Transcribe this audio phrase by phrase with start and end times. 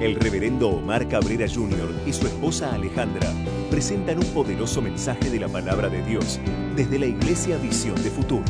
[0.00, 1.94] El reverendo Omar Cabrera Jr.
[2.06, 3.28] y su esposa Alejandra
[3.70, 6.40] presentan un poderoso mensaje de la palabra de Dios
[6.74, 8.44] desde la Iglesia Visión de Futuro.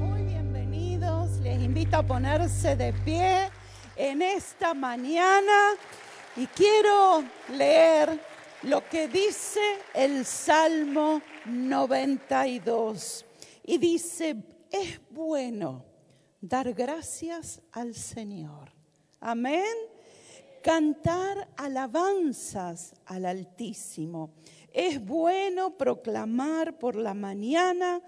[0.00, 3.50] Muy bienvenidos, les invito a ponerse de pie
[3.94, 5.74] en esta mañana
[6.36, 7.22] y quiero
[7.56, 8.18] leer
[8.64, 13.24] lo que dice el Salmo 92.
[13.62, 14.42] Y dice,
[14.72, 15.84] es bueno
[16.40, 18.77] dar gracias al Señor.
[19.20, 19.74] Amén.
[20.62, 24.30] Cantar alabanzas al Altísimo.
[24.72, 28.00] Es bueno proclamar por la mañana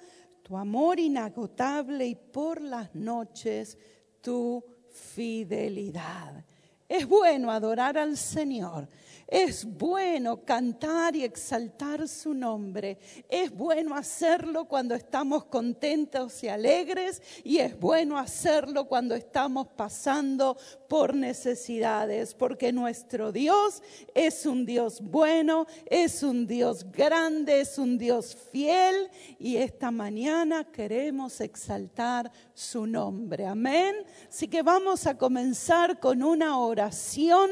[0.43, 3.79] tu amor inagotable y por las noches
[4.21, 6.45] tu fidelidad.
[6.89, 8.89] Es bueno adorar al Señor.
[9.31, 12.99] Es bueno cantar y exaltar su nombre.
[13.29, 20.57] Es bueno hacerlo cuando estamos contentos y alegres y es bueno hacerlo cuando estamos pasando
[20.89, 27.99] por necesidades, porque nuestro Dios es un Dios bueno, es un Dios grande, es un
[27.99, 29.09] Dios fiel
[29.39, 33.47] y esta mañana queremos exaltar su nombre.
[33.47, 33.95] Amén.
[34.29, 37.49] Así que vamos a comenzar con una oración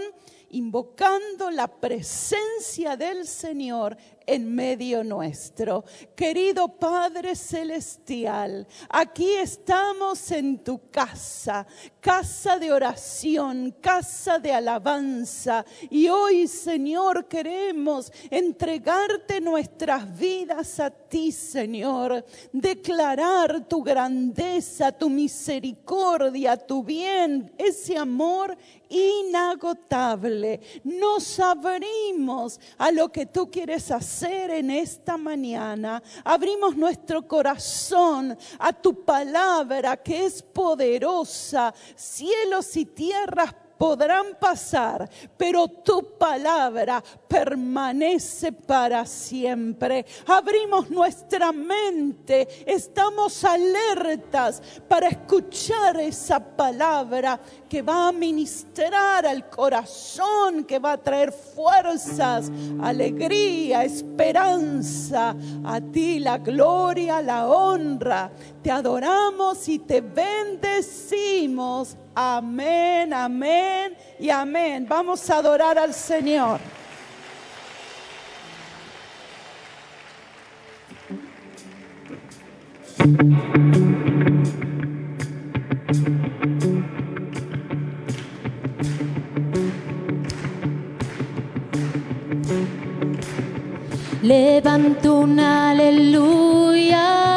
[0.51, 3.97] invocando la presencia del Señor
[4.29, 5.85] en medio nuestro.
[6.15, 11.67] Querido Padre Celestial, aquí estamos en tu casa,
[11.99, 15.65] casa de oración, casa de alabanza.
[15.89, 22.23] Y hoy, Señor, queremos entregarte nuestras vidas a ti, Señor.
[22.53, 28.55] Declarar tu grandeza, tu misericordia, tu bien, ese amor
[28.91, 30.61] inagotable.
[30.85, 36.03] Nos abrimos a lo que tú quieres hacer en esta mañana.
[36.25, 41.73] Abrimos nuestro corazón a tu palabra que es poderosa.
[41.95, 50.05] Cielos y tierras podrán pasar, pero tu palabra permanece para siempre.
[50.27, 60.65] Abrimos nuestra mente, estamos alertas para escuchar esa palabra que va a ministrar al corazón,
[60.65, 62.51] que va a traer fuerzas,
[62.83, 65.37] alegría, esperanza.
[65.65, 68.33] A ti la gloria, la honra.
[68.63, 71.97] Te adoramos y te bendecimos.
[72.21, 74.85] Amén, amén y amén.
[74.89, 76.59] Vamos a adorar al Señor.
[94.23, 97.28] Levanto un aleluya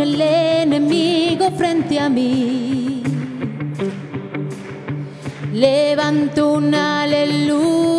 [0.00, 3.02] el enemigo frente a mí.
[5.52, 7.97] Levanto un aleluya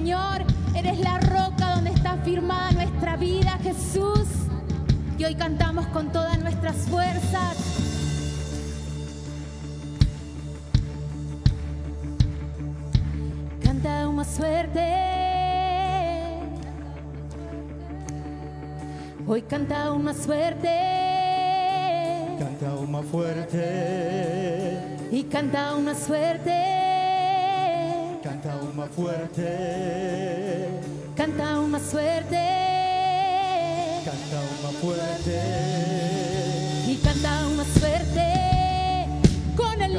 [0.00, 0.44] Señor.
[0.74, 4.28] Eres la roca donde está firmada nuestra vida, Jesús.
[5.18, 7.54] Y hoy cantamos con todas nuestras fuerzas.
[13.62, 14.80] Canta aún más fuerte.
[19.26, 20.78] Hoy canta aún más fuerte.
[22.38, 24.78] Canta aún más fuerte,
[25.12, 26.79] Y canta aún más fuerte.
[28.96, 30.80] Canta aún más fuerte,
[31.16, 32.36] Canta aún más fuerte.
[34.04, 35.40] canta aún más fuerte.
[36.86, 39.06] y canta aún más fuerte
[39.56, 39.96] con el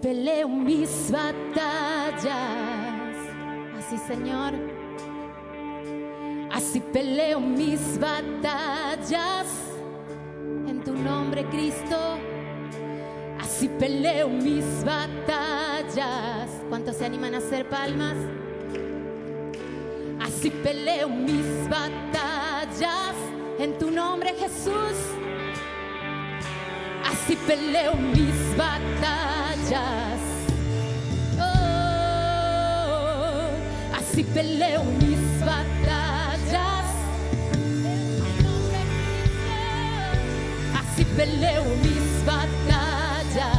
[0.00, 2.26] peleo mis batallas,
[3.78, 4.52] así Señor.
[6.50, 9.46] Así peleo mis batallas
[10.66, 12.18] en tu nombre, Cristo.
[13.38, 16.48] Así peleo mis batallas.
[16.68, 18.16] ¿Cuántos se animan a hacer palmas?
[20.20, 23.14] Así peleo mis batallas
[23.58, 25.17] en tu nombre, Jesús.
[27.04, 30.20] Así peleo mis batallas.
[31.38, 32.78] Oh,
[33.98, 36.86] así peleo mis batallas.
[40.74, 43.58] Así peleo mis batallas.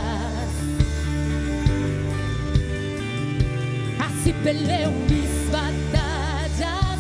[3.99, 6.99] Así peleo mis batallas.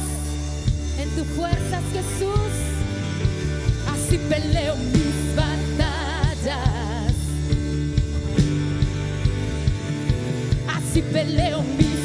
[0.99, 2.53] En tus fuerzas, Jesús.
[3.91, 5.08] Así peleo mis.
[10.75, 11.98] Así peleo mis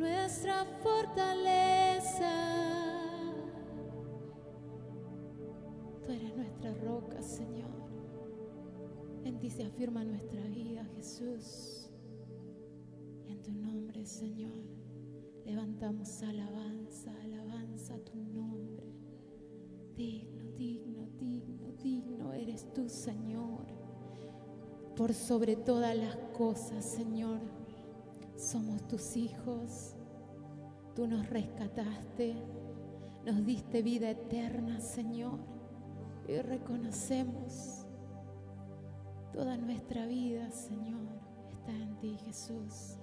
[0.00, 2.32] nuestra fortaleza.
[6.06, 7.70] Tú eres nuestra roca, Señor.
[9.24, 11.90] En ti se afirma nuestra vida, Jesús.
[13.28, 14.64] En tu nombre, Señor,
[15.44, 18.86] levantamos alabanza, alabanza a tu nombre.
[19.94, 23.66] Digno, digno, digno, digno eres tú, Señor.
[24.96, 27.59] Por sobre todas las cosas, Señor.
[28.40, 29.94] Somos tus hijos,
[30.96, 32.34] tú nos rescataste,
[33.26, 35.38] nos diste vida eterna, Señor,
[36.26, 37.86] y reconocemos
[39.34, 41.20] toda nuestra vida, Señor,
[41.50, 42.99] está en ti, Jesús.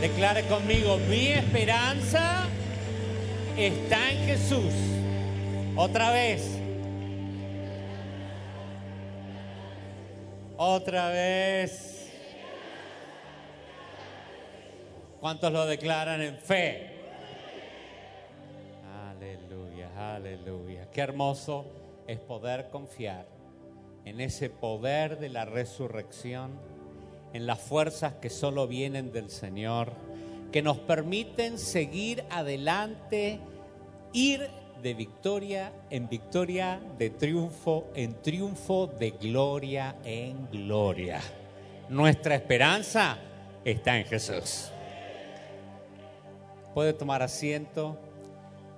[0.00, 2.46] Declare conmigo, mi esperanza
[3.54, 4.72] está en Jesús.
[5.76, 6.58] Otra vez.
[10.56, 12.10] Otra vez.
[15.20, 17.02] ¿Cuántos lo declaran en fe?
[19.10, 20.90] Aleluya, aleluya.
[20.90, 21.66] Qué hermoso
[22.06, 23.26] es poder confiar
[24.06, 26.58] en ese poder de la resurrección,
[27.32, 29.92] en las fuerzas que solo vienen del Señor,
[30.52, 33.38] que nos permiten seguir adelante,
[34.12, 34.48] ir
[34.82, 41.20] de victoria en victoria, de triunfo en triunfo, de gloria en gloria.
[41.88, 43.18] Nuestra esperanza
[43.64, 44.70] está en Jesús.
[46.74, 47.98] Puede tomar asiento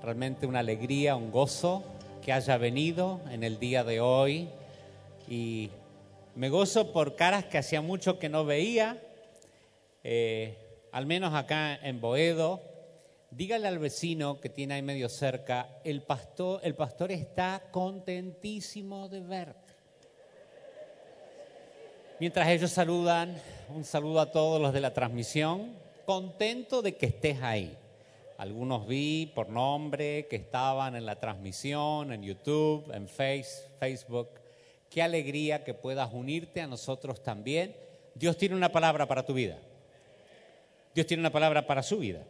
[0.03, 1.85] realmente una alegría, un gozo
[2.23, 4.49] que haya venido en el día de hoy.
[5.29, 5.71] Y
[6.35, 9.03] me gozo por caras que hacía mucho que no veía,
[10.03, 10.57] eh,
[10.90, 12.61] al menos acá en Boedo.
[13.31, 19.21] Dígale al vecino que tiene ahí medio cerca, el pastor, el pastor está contentísimo de
[19.21, 19.73] verte.
[22.21, 23.35] Mientras ellos saludan,
[23.75, 27.77] un saludo a todos los de la transmisión, contento de que estés ahí.
[28.37, 34.41] Algunos vi por nombre que estaban en la transmisión, en YouTube, en Face, Facebook.
[34.92, 37.74] Qué alegría que puedas unirte a nosotros también.
[38.14, 39.59] Dios tiene una palabra para tu vida.
[40.94, 42.22] Dios tiene una palabra para su vida.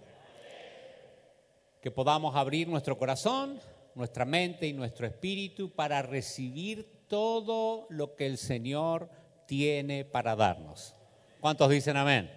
[1.80, 3.58] Que podamos abrir nuestro corazón,
[3.96, 9.10] nuestra mente y nuestro espíritu para recibir todo lo que el Señor
[9.46, 10.94] tiene para darnos.
[11.40, 12.30] ¿Cuántos dicen amén?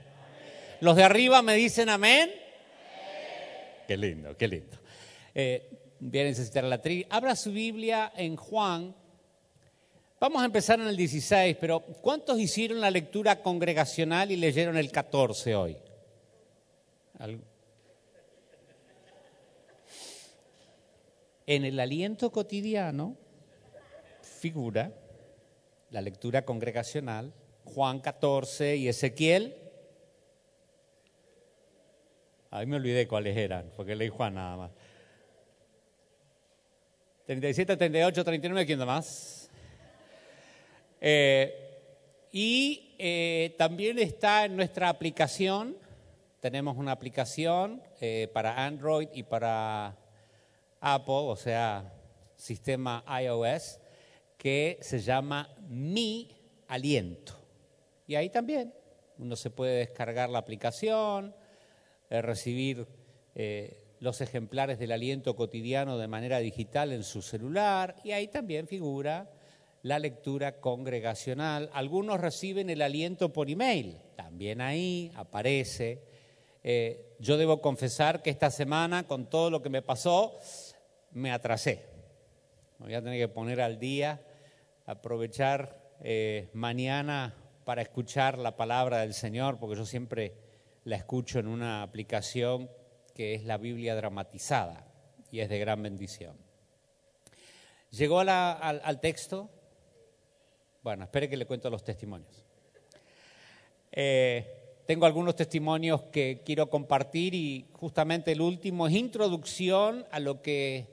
[0.81, 2.31] Los de arriba me dicen amén.
[3.88, 4.75] Qué lindo, qué lindo.
[5.35, 7.05] Eh, voy a necesitar la tri.
[7.11, 9.05] Abra su Biblia en Juan.
[10.25, 14.91] Vamos a empezar en el 16, pero ¿cuántos hicieron la lectura congregacional y leyeron el
[14.91, 15.77] 14 hoy?
[21.45, 23.15] En el aliento cotidiano
[24.23, 24.91] figura
[25.91, 27.31] la lectura congregacional,
[27.63, 29.55] Juan 14 y Ezequiel.
[32.49, 34.71] Ahí me olvidé cuáles eran, porque leí Juan nada más.
[37.27, 39.44] 37, 38, 39, ¿quién más?
[41.01, 45.77] Eh, y eh, también está en nuestra aplicación
[46.39, 49.97] tenemos una aplicación eh, para Android y para
[50.79, 51.91] Apple, o sea,
[52.36, 53.79] sistema iOS,
[54.38, 56.29] que se llama Mi
[56.67, 57.34] Aliento.
[58.05, 58.75] Y ahí también
[59.17, 61.36] uno se puede descargar la aplicación,
[62.12, 62.86] recibir
[63.99, 69.31] los ejemplares del aliento cotidiano de manera digital en su celular y ahí también figura
[69.86, 71.69] la lectura congregacional.
[71.71, 76.02] Algunos reciben el aliento por email, también ahí aparece.
[76.63, 80.39] Eh, yo debo confesar que esta semana, con todo lo que me pasó,
[81.12, 81.86] me atrasé.
[82.80, 84.26] Me voy a tener que poner al día,
[84.88, 90.34] aprovechar eh, mañana para escuchar la palabra del Señor, porque yo siempre
[90.84, 92.71] la escucho en una aplicación
[93.13, 94.88] que es la Biblia dramatizada
[95.30, 96.36] y es de gran bendición.
[97.91, 99.52] ¿Llegó al, al, texto?
[100.86, 102.45] Bueno, espere que le cuento los testimonios.
[103.91, 110.43] Eh, tengo algunos testimonios que quiero compartir y justamente el último es introducción a lo
[110.43, 110.86] que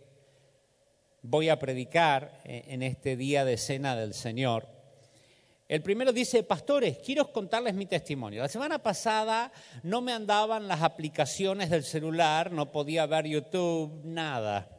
[1.20, 4.66] voy a predicar eh, en este día de cena del Señor.
[5.68, 8.40] El primero dice, pastores, quiero contarles mi testimonio.
[8.40, 9.52] La semana pasada
[9.82, 14.71] no me andaban las aplicaciones del celular, no podía ver YouTube, nada.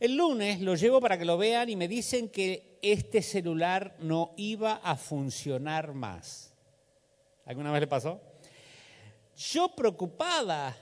[0.00, 4.32] El lunes lo llevo para que lo vean y me dicen que este celular no
[4.38, 6.54] iba a funcionar más.
[7.44, 8.18] ¿Alguna vez le pasó?
[9.36, 10.74] Yo preocupada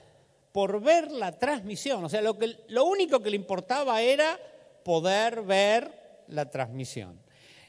[0.53, 2.37] por ver la transmisión, o sea, lo,
[2.69, 4.39] lo único que le importaba era
[4.85, 7.19] poder ver la transmisión.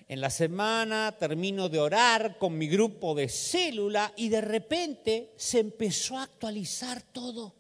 [0.07, 5.59] En la semana termino de orar con mi grupo de célula y de repente se
[5.59, 7.60] empezó a actualizar todo.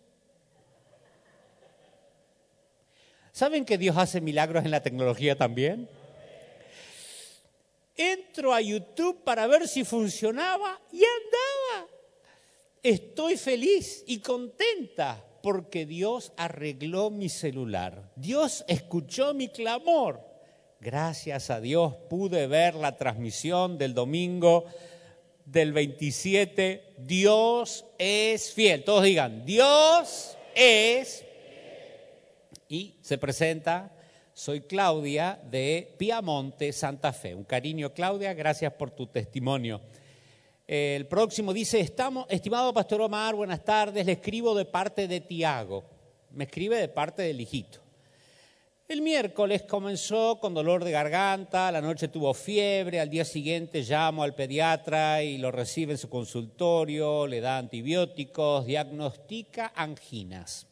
[3.41, 5.89] ¿Saben que Dios hace milagros en la tecnología también?
[7.97, 11.89] Entro a YouTube para ver si funcionaba y andaba.
[12.83, 18.13] Estoy feliz y contenta porque Dios arregló mi celular.
[18.15, 20.21] Dios escuchó mi clamor.
[20.79, 24.67] Gracias a Dios pude ver la transmisión del domingo
[25.47, 26.97] del 27.
[26.99, 28.85] Dios es fiel.
[28.85, 31.25] Todos digan, Dios es.
[32.71, 33.93] Y se presenta,
[34.33, 37.35] soy Claudia de Piamonte, Santa Fe.
[37.35, 39.81] Un cariño, Claudia, gracias por tu testimonio.
[40.69, 45.83] El próximo dice, estamos, estimado Pastor Omar, buenas tardes, le escribo de parte de Tiago.
[46.31, 47.81] Me escribe de parte del hijito.
[48.87, 54.23] El miércoles comenzó con dolor de garganta, la noche tuvo fiebre, al día siguiente llamo
[54.23, 60.70] al pediatra y lo recibe en su consultorio, le da antibióticos, diagnostica anginas.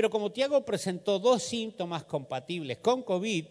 [0.00, 3.44] Pero como Tiago presentó dos síntomas compatibles con COVID,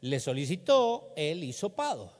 [0.00, 2.12] le solicitó el hisopado.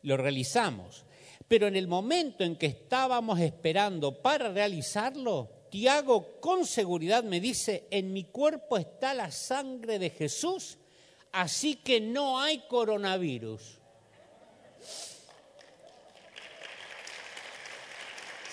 [0.00, 1.04] Lo realizamos.
[1.46, 7.86] Pero en el momento en que estábamos esperando para realizarlo, Tiago con seguridad me dice,
[7.90, 10.78] en mi cuerpo está la sangre de Jesús,
[11.32, 13.78] así que no hay coronavirus.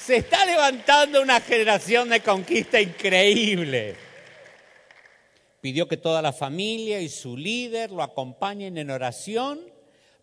[0.03, 3.95] Se está levantando una generación de conquista increíble.
[5.61, 9.59] Pidió que toda la familia y su líder lo acompañen en oración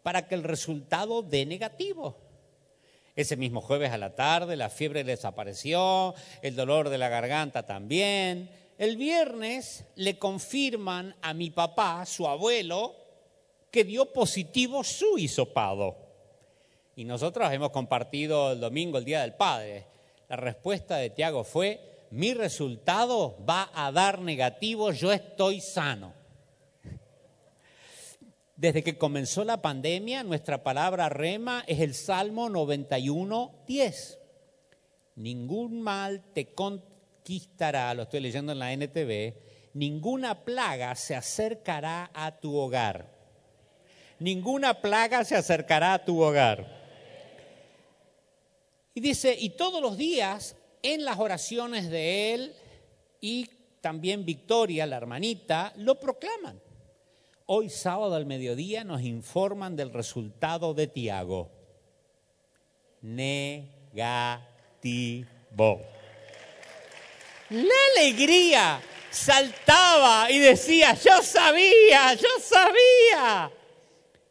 [0.03, 2.19] para que el resultado dé negativo.
[3.15, 6.13] Ese mismo jueves a la tarde la fiebre desapareció,
[6.43, 8.51] el dolor de la garganta también.
[8.79, 12.97] El viernes le confirman a mi papá, su abuelo,
[13.71, 16.08] que dio positivo su hisopado.
[16.99, 19.87] Y nosotros hemos compartido el domingo, el Día del Padre.
[20.29, 26.13] La respuesta de Tiago fue, mi resultado va a dar negativo, yo estoy sano.
[28.57, 34.19] Desde que comenzó la pandemia, nuestra palabra rema es el Salmo 91, 10.
[35.15, 39.35] Ningún mal te conquistará, lo estoy leyendo en la NTV,
[39.73, 43.17] ninguna plaga se acercará a tu hogar.
[44.19, 46.78] Ninguna plaga se acercará a tu hogar.
[48.95, 52.55] Y dice, y todos los días en las oraciones de él
[53.21, 53.49] y
[53.81, 56.61] también Victoria, la hermanita, lo proclaman.
[57.47, 61.49] Hoy sábado al mediodía nos informan del resultado de Tiago.
[63.01, 63.95] Negativo.
[67.51, 73.51] La alegría saltaba y decía, yo sabía, yo sabía.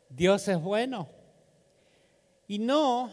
[0.09, 1.09] Dios es bueno.
[2.47, 3.11] Y no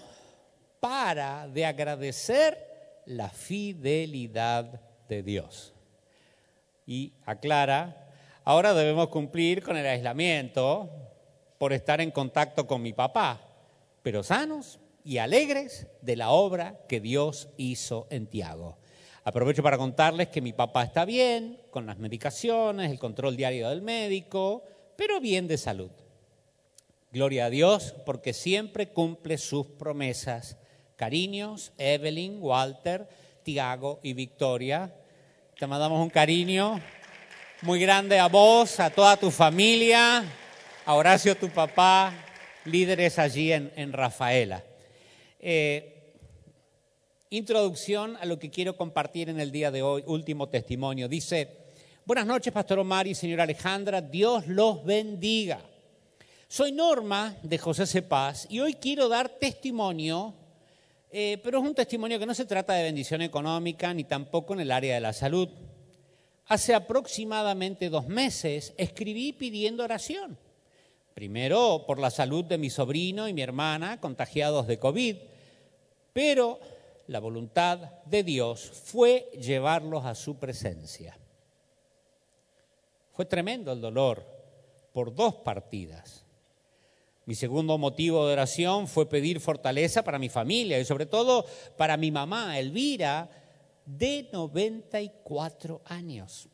[0.85, 2.59] para de agradecer
[3.07, 5.73] la fidelidad de Dios.
[6.87, 8.05] Y aclara
[8.47, 10.91] Ahora debemos cumplir con el aislamiento
[11.57, 13.41] por estar en contacto con mi papá,
[14.03, 18.77] pero sanos y alegres de la obra que Dios hizo en Tiago.
[19.25, 23.81] Aprovecho para contarles que mi papá está bien, con las medicaciones, el control diario del
[23.81, 24.63] médico,
[24.95, 25.91] pero bien de salud.
[27.11, 30.59] Gloria a Dios porque siempre cumple sus promesas.
[30.97, 33.09] Cariños, Evelyn, Walter,
[33.43, 34.95] Tiago y Victoria.
[35.59, 36.81] Te mandamos un cariño
[37.63, 40.25] muy grande a vos, a toda tu familia,
[40.85, 42.13] a Horacio, tu papá,
[42.65, 44.63] líderes allí en, en Rafaela.
[45.41, 45.95] Eh,
[47.31, 51.09] introducción a lo que quiero compartir en el día de hoy, último testimonio.
[51.09, 51.49] Dice,
[52.05, 55.61] buenas noches, Pastor Omar y señora Alejandra, Dios los bendiga.
[56.49, 60.35] Soy Norma de José Cepaz y hoy quiero dar testimonio,
[61.17, 64.59] eh, pero es un testimonio que no se trata de bendición económica ni tampoco en
[64.59, 65.49] el área de la salud.
[66.47, 70.37] Hace aproximadamente dos meses escribí pidiendo oración.
[71.15, 75.17] Primero por la salud de mi sobrino y mi hermana contagiados de COVID,
[76.13, 76.59] pero
[77.07, 81.17] la voluntad de Dios fue llevarlos a su presencia.
[83.13, 84.27] Fue tremendo el dolor
[84.93, 86.24] por dos partidas.
[87.27, 91.47] Mi segundo motivo de oración fue pedir fortaleza para mi familia y sobre todo
[91.79, 93.31] para mi mamá, Elvira,
[93.87, 96.49] de 94 años.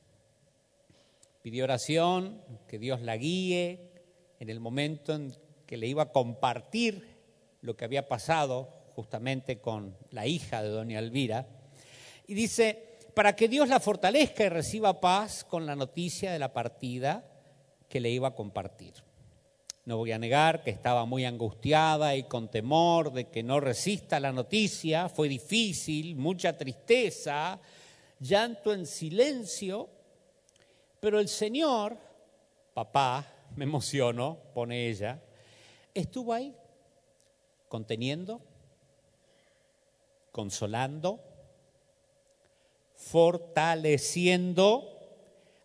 [1.42, 3.90] Pidió oración, que Dios la guíe
[4.38, 5.34] en el momento en
[5.66, 7.16] que le iba a compartir
[7.62, 11.48] lo que había pasado justamente con la hija de doña Elvira.
[12.28, 16.52] Y dice, para que Dios la fortalezca y reciba paz con la noticia de la
[16.52, 17.24] partida
[17.88, 19.09] que le iba a compartir.
[19.84, 24.20] No voy a negar que estaba muy angustiada y con temor de que no resista
[24.20, 25.08] la noticia.
[25.08, 27.58] Fue difícil, mucha tristeza,
[28.18, 29.88] llanto en silencio.
[31.00, 31.96] Pero el Señor,
[32.74, 35.22] papá, me emociono, pone ella,
[35.94, 36.54] estuvo ahí,
[37.68, 38.42] conteniendo,
[40.30, 41.20] consolando,
[42.94, 44.98] fortaleciendo,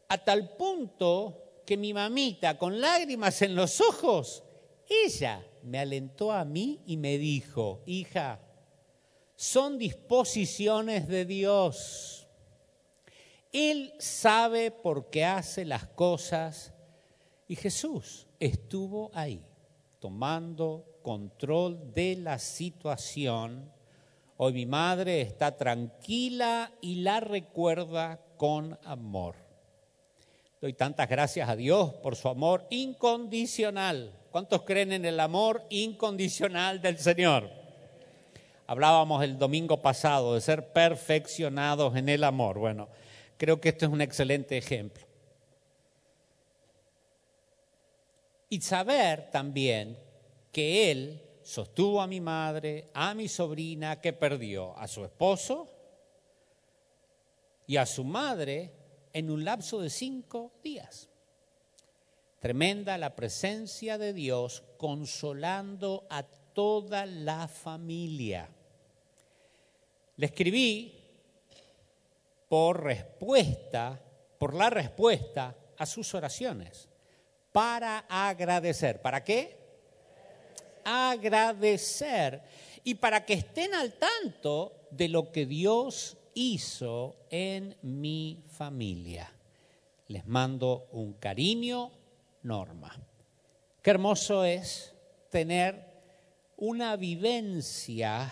[0.08, 4.44] a tal punto que mi mamita, con lágrimas en los ojos,
[4.88, 8.40] ella me alentó a mí y me dijo, hija,
[9.36, 12.28] son disposiciones de Dios.
[13.52, 16.74] Él sabe por qué hace las cosas
[17.48, 19.44] y Jesús estuvo ahí,
[20.00, 23.72] tomando control de la situación.
[24.38, 29.45] Hoy mi madre está tranquila y la recuerda con amor.
[30.66, 34.12] Doy tantas gracias a Dios por su amor incondicional.
[34.32, 37.52] ¿Cuántos creen en el amor incondicional del Señor?
[38.66, 42.58] Hablábamos el domingo pasado de ser perfeccionados en el amor.
[42.58, 42.90] Bueno,
[43.38, 45.06] creo que esto es un excelente ejemplo.
[48.50, 50.00] Y saber también
[50.52, 55.70] que Él sostuvo a mi madre, a mi sobrina que perdió a su esposo
[57.68, 58.72] y a su madre
[59.16, 61.08] en un lapso de cinco días.
[62.42, 68.50] Tremenda la presencia de Dios consolando a toda la familia.
[70.18, 71.02] Le escribí
[72.50, 73.98] por respuesta,
[74.38, 76.90] por la respuesta a sus oraciones,
[77.54, 79.02] para agradecer.
[79.02, 79.58] ¿Para qué?
[80.84, 82.42] Agradecer.
[82.84, 89.32] Y para que estén al tanto de lo que Dios hizo en mi familia.
[90.08, 91.92] Les mando un cariño,
[92.44, 92.96] Norma.
[93.82, 94.94] Qué hermoso es
[95.32, 95.84] tener
[96.58, 98.32] una vivencia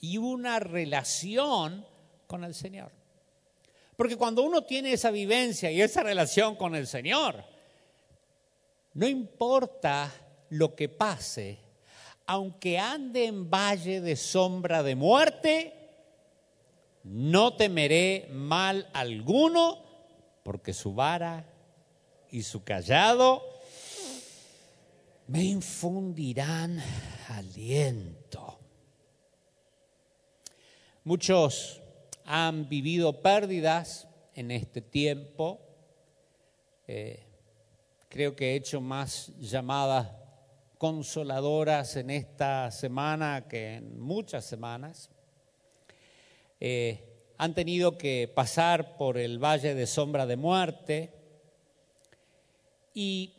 [0.00, 1.86] y una relación
[2.26, 2.92] con el Señor.
[3.96, 7.44] Porque cuando uno tiene esa vivencia y esa relación con el Señor,
[8.92, 10.12] no importa
[10.50, 11.58] lo que pase,
[12.26, 15.83] aunque ande en valle de sombra de muerte,
[17.04, 19.78] no temeré mal alguno,
[20.42, 21.44] porque su vara
[22.30, 23.42] y su callado
[25.26, 26.82] me infundirán
[27.28, 28.58] aliento.
[31.04, 31.80] Muchos
[32.24, 35.60] han vivido pérdidas en este tiempo.
[36.86, 37.22] Eh,
[38.08, 40.10] creo que he hecho más llamadas
[40.78, 45.10] consoladoras en esta semana que en muchas semanas.
[46.66, 51.12] Eh, han tenido que pasar por el valle de sombra de muerte.
[52.94, 53.34] Y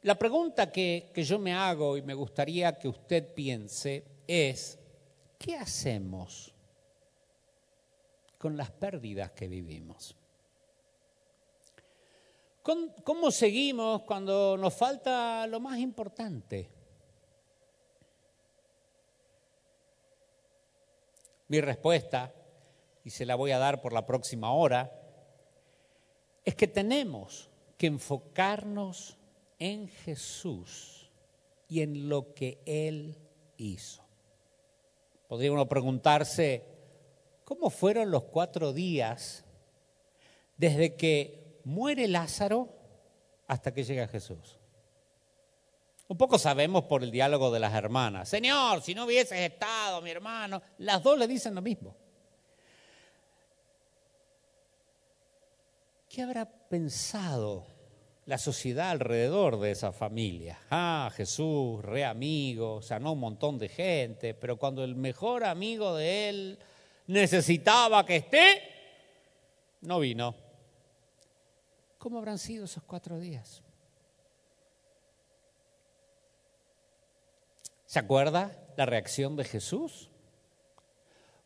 [0.00, 4.78] la pregunta que, que yo me hago y me gustaría que usted piense es,
[5.38, 6.54] ¿qué hacemos
[8.38, 10.16] con las pérdidas que vivimos?
[12.62, 16.70] ¿Cómo seguimos cuando nos falta lo más importante?
[21.48, 22.32] Mi respuesta,
[23.06, 24.92] y se la voy a dar por la próxima hora,
[26.44, 29.16] es que tenemos que enfocarnos
[29.60, 31.08] en Jesús
[31.68, 33.16] y en lo que Él
[33.58, 34.02] hizo.
[35.28, 36.64] Podría uno preguntarse,
[37.44, 39.44] ¿cómo fueron los cuatro días
[40.56, 42.70] desde que muere Lázaro
[43.46, 44.58] hasta que llega Jesús?
[46.08, 48.28] Un poco sabemos por el diálogo de las hermanas.
[48.28, 52.05] Señor, si no hubieses estado, mi hermano, las dos le dicen lo mismo.
[56.16, 57.66] ¿Qué habrá pensado
[58.24, 60.58] la sociedad alrededor de esa familia?
[60.70, 66.30] Ah, Jesús, re amigo, sanó un montón de gente, pero cuando el mejor amigo de
[66.30, 66.58] él
[67.08, 68.62] necesitaba que esté,
[69.82, 70.34] no vino.
[71.98, 73.62] ¿Cómo habrán sido esos cuatro días?
[77.84, 80.08] ¿Se acuerda la reacción de Jesús?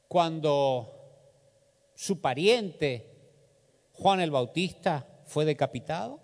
[0.06, 0.94] Cuando
[1.96, 3.09] su pariente,
[4.00, 6.20] Juan el Bautista, fue decapitado.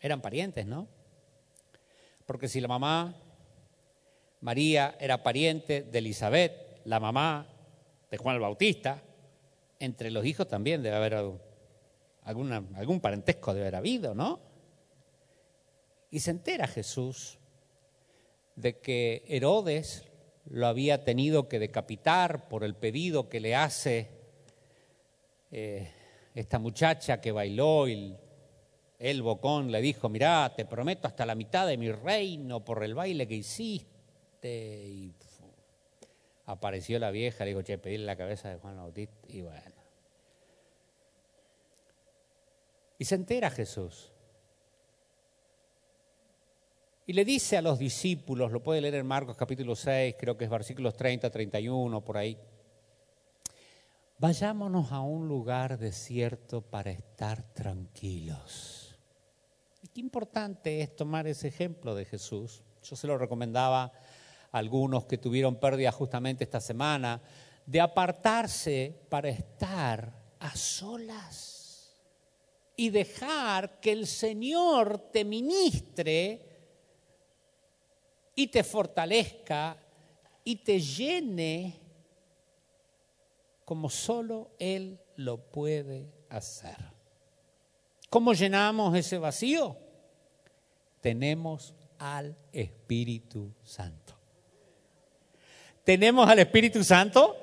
[0.00, 0.88] Eran parientes, ¿no?
[2.26, 3.14] Porque si la mamá,
[4.40, 7.46] María, era pariente de Elizabeth, la mamá
[8.10, 9.02] de Juan el Bautista,
[9.78, 11.14] entre los hijos también debe haber
[12.24, 14.40] algún parentesco, debe haber habido, ¿no?
[16.10, 17.38] Y se entera Jesús
[18.56, 20.08] de que Herodes
[20.44, 24.17] lo había tenido que decapitar por el pedido que le hace
[25.50, 25.90] eh,
[26.34, 28.16] esta muchacha que bailó y
[28.98, 32.94] el bocón le dijo, mirá, te prometo hasta la mitad de mi reino por el
[32.94, 34.86] baile que hiciste.
[34.86, 35.14] Y
[36.46, 39.14] apareció la vieja, le dijo, che, pedirle la cabeza de Juan Bautista.
[39.28, 39.76] Y bueno.
[42.98, 44.12] Y se entera Jesús.
[47.06, 50.44] Y le dice a los discípulos, lo puede leer en Marcos capítulo 6, creo que
[50.44, 52.36] es versículos 30, 31, por ahí.
[54.20, 58.98] Vayámonos a un lugar desierto para estar tranquilos.
[59.94, 62.64] Qué importante es tomar ese ejemplo de Jesús.
[62.82, 67.22] Yo se lo recomendaba a algunos que tuvieron pérdida justamente esta semana,
[67.64, 71.96] de apartarse para estar a solas
[72.74, 76.42] y dejar que el Señor te ministre
[78.34, 79.76] y te fortalezca
[80.42, 81.87] y te llene
[83.68, 86.78] como solo Él lo puede hacer.
[88.08, 89.76] ¿Cómo llenamos ese vacío?
[91.02, 94.14] Tenemos al Espíritu Santo.
[95.84, 97.36] ¿Tenemos al Espíritu Santo?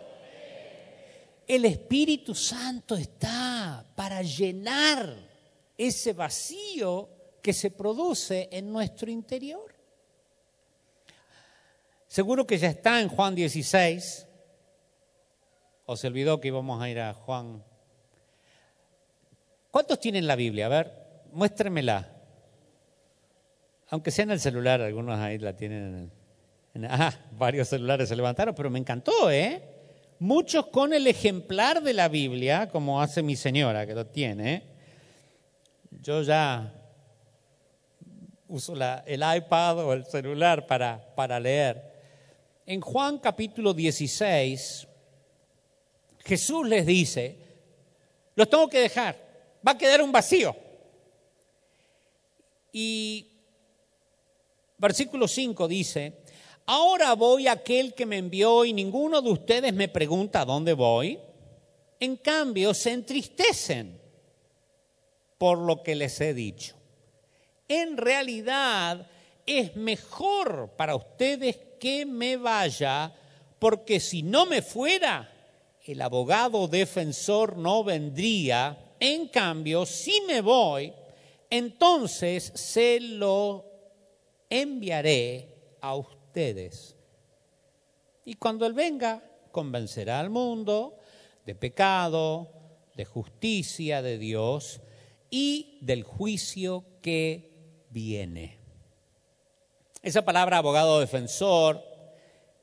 [1.48, 5.16] El Espíritu Santo está para llenar
[5.78, 7.08] ese vacío
[7.40, 9.76] que se produce en nuestro interior.
[12.08, 14.26] Seguro que ya está en Juan 16.
[15.86, 17.64] ¿O se olvidó que íbamos a ir a Juan?
[19.70, 20.66] ¿Cuántos tienen la Biblia?
[20.66, 20.92] A ver,
[21.32, 22.12] muéstremela.
[23.90, 26.12] Aunque sea en el celular, algunos ahí la tienen
[26.74, 26.90] en el...
[26.92, 29.62] ah, varios celulares se levantaron, pero me encantó, ¿eh?
[30.18, 34.64] Muchos con el ejemplar de la Biblia, como hace mi señora, que lo tiene.
[35.92, 36.74] Yo ya
[38.48, 38.74] uso
[39.06, 41.94] el iPad o el celular para, para leer.
[42.66, 44.88] En Juan capítulo 16,
[46.26, 47.38] Jesús les dice,
[48.36, 49.16] los tengo que dejar,
[49.66, 50.56] va a quedar un vacío.
[52.74, 53.32] Y
[54.78, 56.24] versículo 5 dice,
[56.66, 60.74] ahora voy a aquel que me envió y ninguno de ustedes me pregunta a dónde
[60.74, 61.20] voy.
[62.00, 64.02] En cambio, se entristecen
[65.38, 66.76] por lo que les he dicho.
[67.68, 69.08] En realidad,
[69.46, 73.14] es mejor para ustedes que me vaya,
[73.60, 75.35] porque si no me fuera,
[75.86, 78.96] el abogado defensor no vendría.
[79.00, 80.92] En cambio, si me voy,
[81.50, 83.66] entonces se lo
[84.50, 86.96] enviaré a ustedes.
[88.24, 90.98] Y cuando Él venga, convencerá al mundo
[91.46, 92.50] de pecado,
[92.96, 94.82] de justicia de Dios
[95.30, 97.52] y del juicio que
[97.90, 98.58] viene.
[100.02, 101.84] Esa palabra abogado defensor,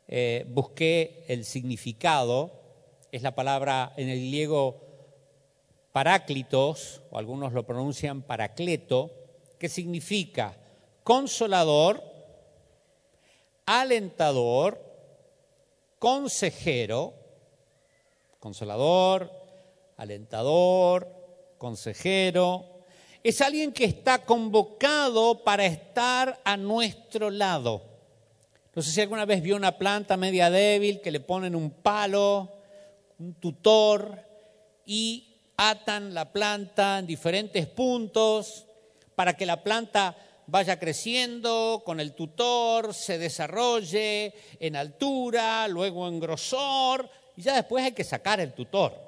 [0.09, 2.62] eh, busqué el significado,
[3.13, 4.81] es la palabra en el griego
[5.93, 9.13] paráclitos, o algunos lo pronuncian paracleto,
[9.59, 10.57] que significa
[11.05, 12.03] consolador,
[13.67, 14.81] alentador,
[15.99, 17.13] consejero,
[18.41, 19.31] consolador,
[19.99, 21.07] alentador,
[21.59, 22.65] consejero,
[23.23, 27.83] es alguien que está convocado para estar a nuestro lado,
[28.75, 32.52] No sé si alguna vez vio una planta media débil que le ponen un palo,
[33.23, 34.19] un tutor
[34.85, 38.67] y atan la planta en diferentes puntos
[39.15, 40.17] para que la planta
[40.49, 47.85] vaya creciendo con el tutor, se desarrolle en altura, luego en grosor, y ya después
[47.85, 48.99] hay que sacar el tutor,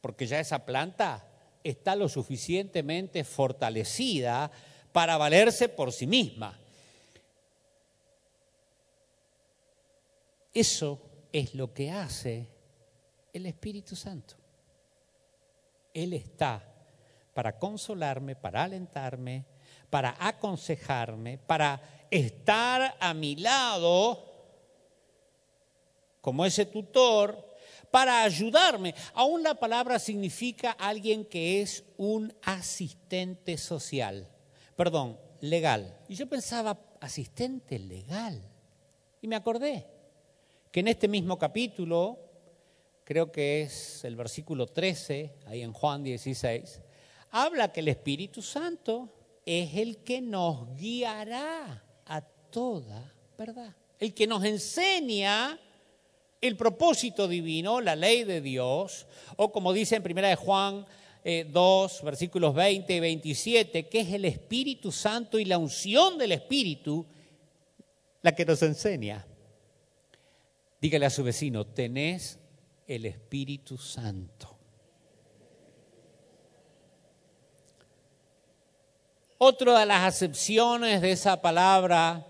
[0.00, 1.26] porque ya esa planta
[1.62, 4.50] está lo suficientemente fortalecida
[4.92, 6.58] para valerse por sí misma.
[10.54, 11.02] Eso
[11.32, 12.59] es lo que hace
[13.32, 14.34] el Espíritu Santo.
[15.92, 16.62] Él está
[17.34, 19.44] para consolarme, para alentarme,
[19.88, 24.26] para aconsejarme, para estar a mi lado
[26.20, 27.56] como ese tutor,
[27.90, 28.94] para ayudarme.
[29.14, 34.28] Aún la palabra significa alguien que es un asistente social,
[34.76, 35.98] perdón, legal.
[36.08, 38.40] Y yo pensaba, asistente legal.
[39.22, 39.86] Y me acordé
[40.70, 42.29] que en este mismo capítulo,
[43.10, 46.80] creo que es el versículo 13, ahí en Juan 16,
[47.32, 49.08] habla que el Espíritu Santo
[49.44, 55.58] es el que nos guiará a toda verdad, el que nos enseña
[56.40, 60.86] el propósito divino, la ley de Dios, o como dice en primera de Juan
[61.24, 66.30] 2, eh, versículos 20 y 27, que es el Espíritu Santo y la unción del
[66.30, 67.04] Espíritu
[68.22, 69.26] la que nos enseña.
[70.80, 72.39] Dígale a su vecino, tenés
[72.90, 74.58] el Espíritu Santo.
[79.38, 82.26] Otra de las acepciones de esa palabra,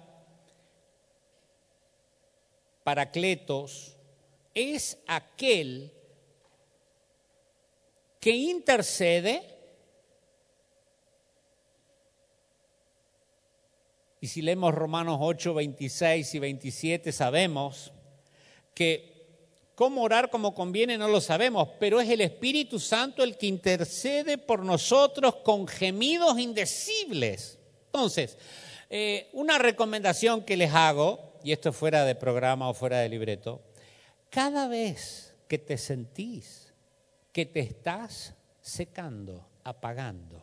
[2.85, 3.97] paracletos,
[4.53, 5.95] es aquel
[8.21, 9.43] que intercede
[14.21, 17.95] y si leemos Romanos 8, 26 y 27 sabemos
[18.75, 19.10] que
[19.81, 24.37] cómo orar como conviene no lo sabemos, pero es el Espíritu Santo el que intercede
[24.37, 27.59] por nosotros con gemidos indecibles.
[27.87, 28.37] Entonces,
[28.91, 33.62] eh, una recomendación que les hago, y esto fuera de programa o fuera de libreto,
[34.28, 36.74] cada vez que te sentís
[37.33, 40.43] que te estás secando, apagando,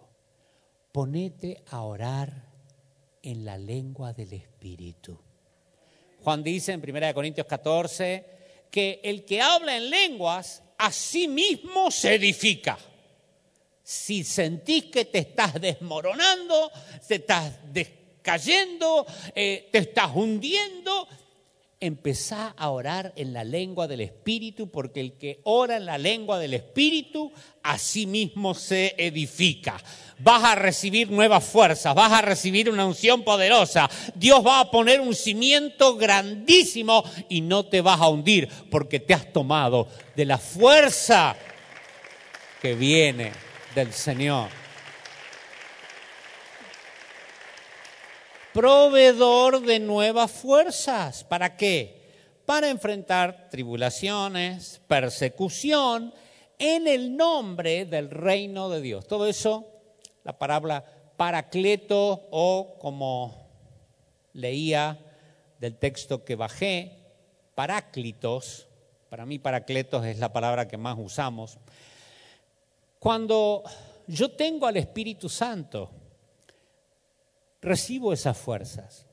[0.91, 2.33] ponete a orar
[3.21, 5.15] en la lengua del Espíritu.
[6.23, 8.36] Juan dice en 1 Corintios 14
[8.69, 12.77] que el que habla en lenguas a sí mismo se edifica.
[13.83, 16.71] Si sentís que te estás desmoronando,
[17.07, 17.53] te estás
[18.21, 21.07] cayendo, eh, te estás hundiendo,
[21.79, 26.39] empezá a orar en la lengua del Espíritu, porque el que ora en la lengua
[26.39, 27.31] del Espíritu,
[27.63, 29.77] a sí mismo se edifica.
[30.19, 33.89] Vas a recibir nuevas fuerzas, vas a recibir una unción poderosa.
[34.15, 39.13] Dios va a poner un cimiento grandísimo y no te vas a hundir, porque te
[39.13, 41.35] has tomado de la fuerza
[42.61, 43.31] que viene
[43.75, 44.66] del Señor.
[48.57, 51.23] Proveedor de nuevas fuerzas.
[51.23, 52.01] ¿Para qué?
[52.43, 56.11] Para enfrentar tribulaciones, persecución,
[56.57, 59.05] en el nombre del reino de Dios.
[59.05, 59.67] Todo eso,
[60.23, 60.83] la palabra
[61.17, 63.47] paracleto o como
[64.33, 64.97] leía
[65.59, 66.97] del texto que bajé,
[67.53, 68.67] paráclitos,
[69.11, 71.59] para mí paracletos es la palabra que más usamos.
[72.97, 73.61] Cuando
[74.07, 75.91] yo tengo al Espíritu Santo,
[77.61, 79.07] recibo esas fuerzas.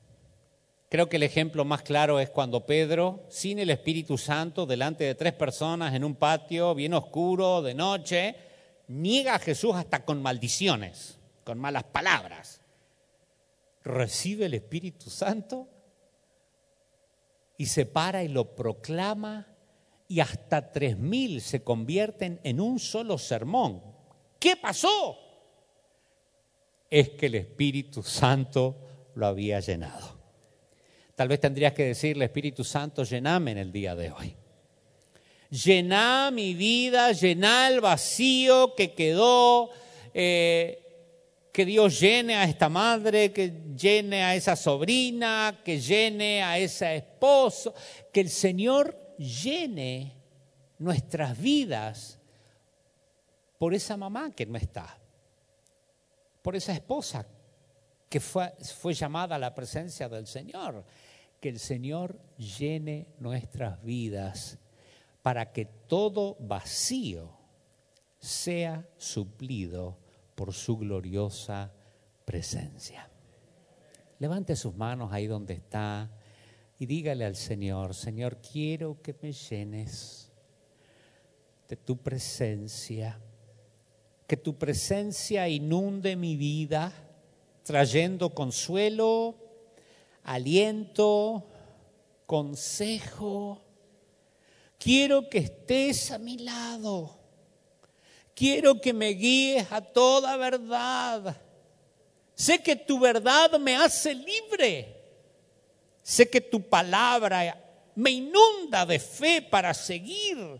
[0.89, 5.15] Creo que el ejemplo más claro es cuando Pedro, sin el Espíritu Santo, delante de
[5.15, 8.35] tres personas en un patio bien oscuro, de noche,
[8.87, 12.61] niega a Jesús hasta con maldiciones, con malas palabras.
[13.83, 15.67] Recibe el Espíritu Santo
[17.57, 19.47] y se para y lo proclama
[20.07, 23.81] y hasta tres mil se convierten en un solo sermón.
[24.39, 25.17] ¿Qué pasó?
[26.95, 28.77] Es que el Espíritu Santo
[29.15, 30.17] lo había llenado.
[31.13, 34.33] Tal vez tendrías que decirle, Espíritu Santo, llename en el día de hoy.
[35.49, 39.71] Llená mi vida, llená el vacío que quedó,
[40.13, 46.57] eh, que Dios llene a esta madre, que llene a esa sobrina, que llene a
[46.57, 47.73] ese esposo,
[48.13, 50.13] que el Señor llene
[50.77, 52.19] nuestras vidas
[53.57, 54.97] por esa mamá que no está
[56.45, 57.25] por esa esposa
[58.07, 58.53] que fue,
[58.93, 60.85] llamada a la presencia del Señor.
[61.41, 64.59] Que el Señor llene nuestras vidas
[65.23, 67.35] para que todo vacío
[68.19, 69.97] sea suplido
[70.35, 71.73] por su gloriosa
[72.25, 73.09] presencia.
[74.19, 76.11] Levante sus manos ahí donde está.
[76.77, 80.31] y dígale al Señor, Señor, quiero que me llenes
[81.67, 83.19] de tu presencia,
[84.27, 86.91] que tu presencia inunde mi vida,
[87.63, 89.35] trayendo consuelo,
[90.23, 91.45] aliento,
[92.25, 93.61] consejo.
[94.79, 97.19] Quiero que estés a mi lado.
[98.33, 101.41] Quiero que me guíes a toda verdad.
[102.33, 104.93] Sé que tu verdad me hace libre.
[106.01, 107.61] Sé que tu palabra
[107.95, 110.59] me inunda de fe para seguir.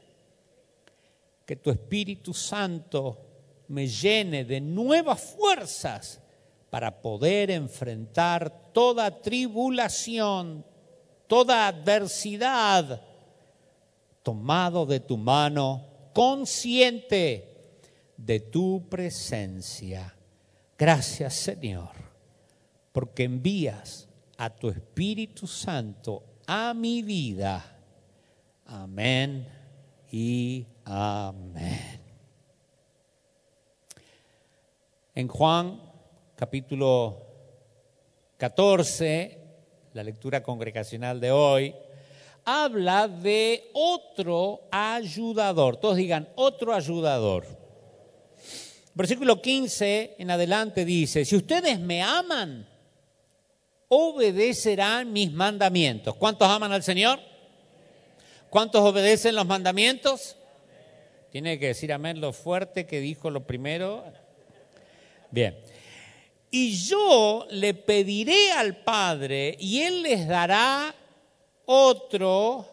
[1.45, 3.24] Que tu Espíritu Santo
[3.68, 6.22] me llene de nuevas fuerzas
[6.70, 10.66] para poder enfrentar toda tribulación,
[11.28, 13.01] toda adversidad,
[14.24, 17.78] tomado de tu mano, consciente
[18.18, 20.16] de tu presencia.
[20.78, 21.91] Gracias Señor,
[22.91, 24.07] porque envías
[24.38, 27.63] a tu Espíritu Santo a mi vida.
[28.66, 29.47] Amén
[30.11, 32.05] y amén.
[35.18, 35.82] En Juan
[36.36, 37.26] capítulo
[38.36, 39.39] 14,
[39.93, 41.74] la lectura congregacional de hoy,
[42.43, 45.78] habla de otro ayudador.
[45.78, 47.45] Todos digan, otro ayudador.
[48.93, 52.68] Versículo 15 en adelante dice, si ustedes me aman,
[53.88, 56.13] obedecerán mis mandamientos.
[56.18, 57.22] ¿Cuántos aman al Señor?
[58.49, 60.36] ¿Cuántos obedecen los mandamientos?
[61.32, 64.03] Tiene que decir amén lo fuerte que dijo lo primero.
[65.32, 65.57] Bien.
[66.51, 70.95] Y yo le pediré al Padre y Él les dará
[71.65, 72.65] otro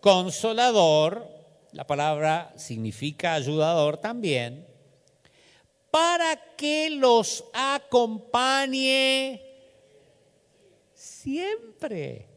[0.00, 1.28] consolador,
[1.72, 4.66] la palabra significa ayudador también,
[5.90, 9.40] para que los acompañe
[10.92, 12.28] siempre.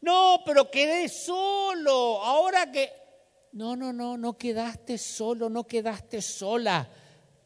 [0.00, 2.92] No, pero quedé solo, ahora que...
[3.52, 6.88] No, no, no, no quedaste solo, no quedaste sola.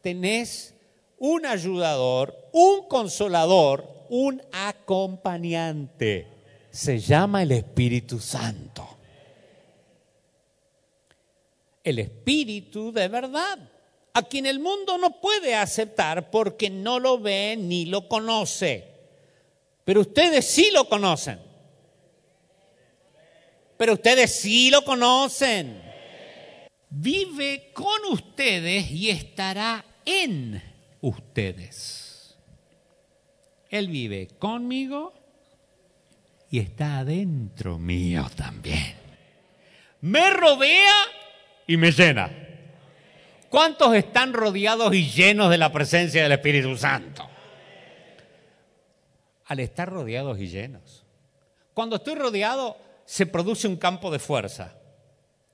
[0.01, 0.76] Tenés
[1.17, 6.27] un ayudador, un consolador, un acompañante.
[6.71, 8.87] Se llama el Espíritu Santo.
[11.83, 13.57] El Espíritu de verdad,
[14.13, 18.85] a quien el mundo no puede aceptar porque no lo ve ni lo conoce.
[19.85, 21.39] Pero ustedes sí lo conocen.
[23.77, 25.81] Pero ustedes sí lo conocen.
[26.89, 30.66] Vive con ustedes y estará en
[31.07, 32.37] ustedes.
[33.69, 35.13] Él vive conmigo
[36.49, 38.95] y está adentro mío también.
[40.01, 40.95] Me rodea
[41.65, 42.29] y me llena.
[43.49, 47.27] ¿Cuántos están rodeados y llenos de la presencia del Espíritu Santo?
[49.45, 51.05] Al estar rodeados y llenos.
[51.73, 54.75] Cuando estoy rodeado se produce un campo de fuerza.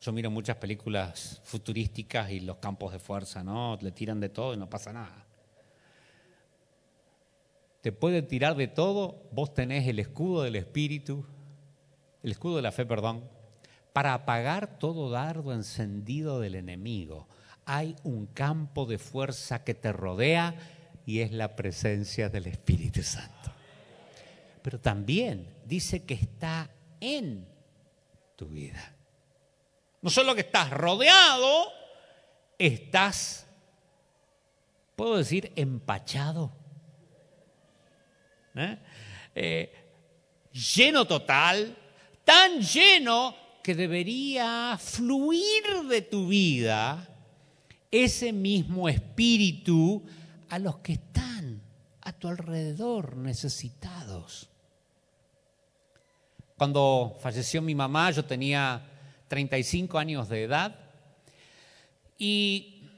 [0.01, 3.77] Yo miro muchas películas futurísticas y los campos de fuerza, ¿no?
[3.81, 5.22] Le tiran de todo y no pasa nada
[7.84, 11.25] te puede tirar de todo, vos tenés el escudo del Espíritu,
[12.23, 13.29] el escudo de la fe, perdón,
[13.91, 17.27] para apagar todo dardo encendido del enemigo.
[17.65, 20.55] Hay un campo de fuerza que te rodea
[21.05, 23.51] y es la presencia del Espíritu Santo.
[24.61, 26.69] Pero también dice que está
[27.01, 27.45] en
[28.38, 28.95] tu vida.
[30.01, 31.65] No solo que estás rodeado,
[32.57, 33.45] estás,
[34.95, 36.62] puedo decir, empachado
[38.55, 38.77] ¿eh?
[39.35, 39.73] Eh,
[40.51, 41.75] lleno total,
[42.23, 47.09] tan lleno que debería fluir de tu vida
[47.89, 50.03] ese mismo espíritu
[50.49, 51.61] a los que están
[52.01, 54.49] a tu alrededor necesitados.
[56.57, 58.81] Cuando falleció mi mamá, yo tenía
[59.27, 60.75] 35 años de edad
[62.17, 62.89] y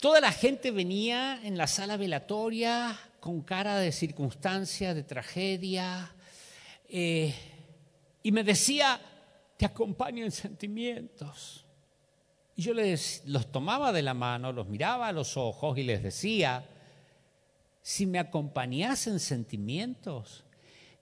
[0.00, 6.12] toda la gente venía en la sala velatoria con cara de circunstancia, de tragedia,
[6.88, 7.32] eh,
[8.20, 9.00] y me decía,
[9.56, 11.64] te acompaño en sentimientos.
[12.56, 16.02] Y yo les, los tomaba de la mano, los miraba a los ojos y les
[16.02, 16.68] decía,
[17.80, 20.44] si me acompañas en sentimientos,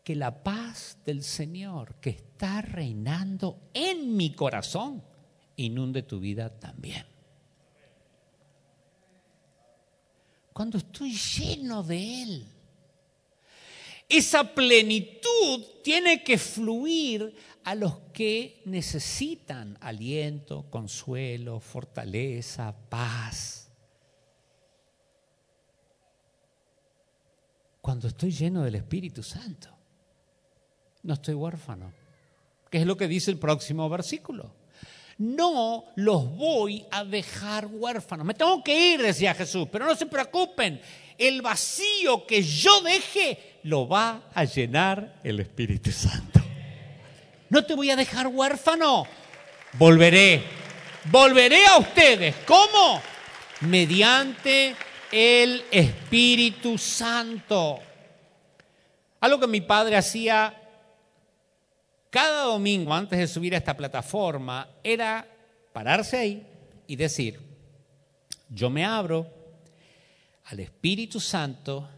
[0.05, 5.03] que la paz del Señor que está reinando en mi corazón
[5.57, 7.10] inunde tu vida también.
[10.61, 12.47] Cuando estoy lleno de Él.
[14.07, 17.35] Esa plenitud tiene que fluir
[17.65, 23.71] a los que necesitan aliento, consuelo, fortaleza, paz.
[27.81, 29.71] Cuando estoy lleno del Espíritu Santo.
[31.05, 31.91] no estoy huérfano.
[32.71, 34.60] ¿Qué es lo que dice el próximo versículo?
[35.21, 38.25] No los voy a dejar huérfanos.
[38.25, 40.81] Me tengo que ir, decía Jesús, pero no se preocupen.
[41.19, 46.41] El vacío que yo deje lo va a llenar el Espíritu Santo.
[47.51, 49.07] No te voy a dejar huérfano.
[49.75, 50.43] Volveré.
[51.11, 52.37] Volveré a ustedes.
[52.47, 53.03] ¿Cómo?
[53.61, 54.75] Mediante
[55.13, 57.79] el Espíritu Santo.
[59.21, 60.60] Algo que mi padre hacía
[62.11, 65.27] cada domingo antes de subir a esta plataforma era
[65.73, 66.47] pararse ahí
[66.89, 67.41] y decir,
[68.49, 69.27] yo me abro
[70.47, 71.89] al Espíritu Santo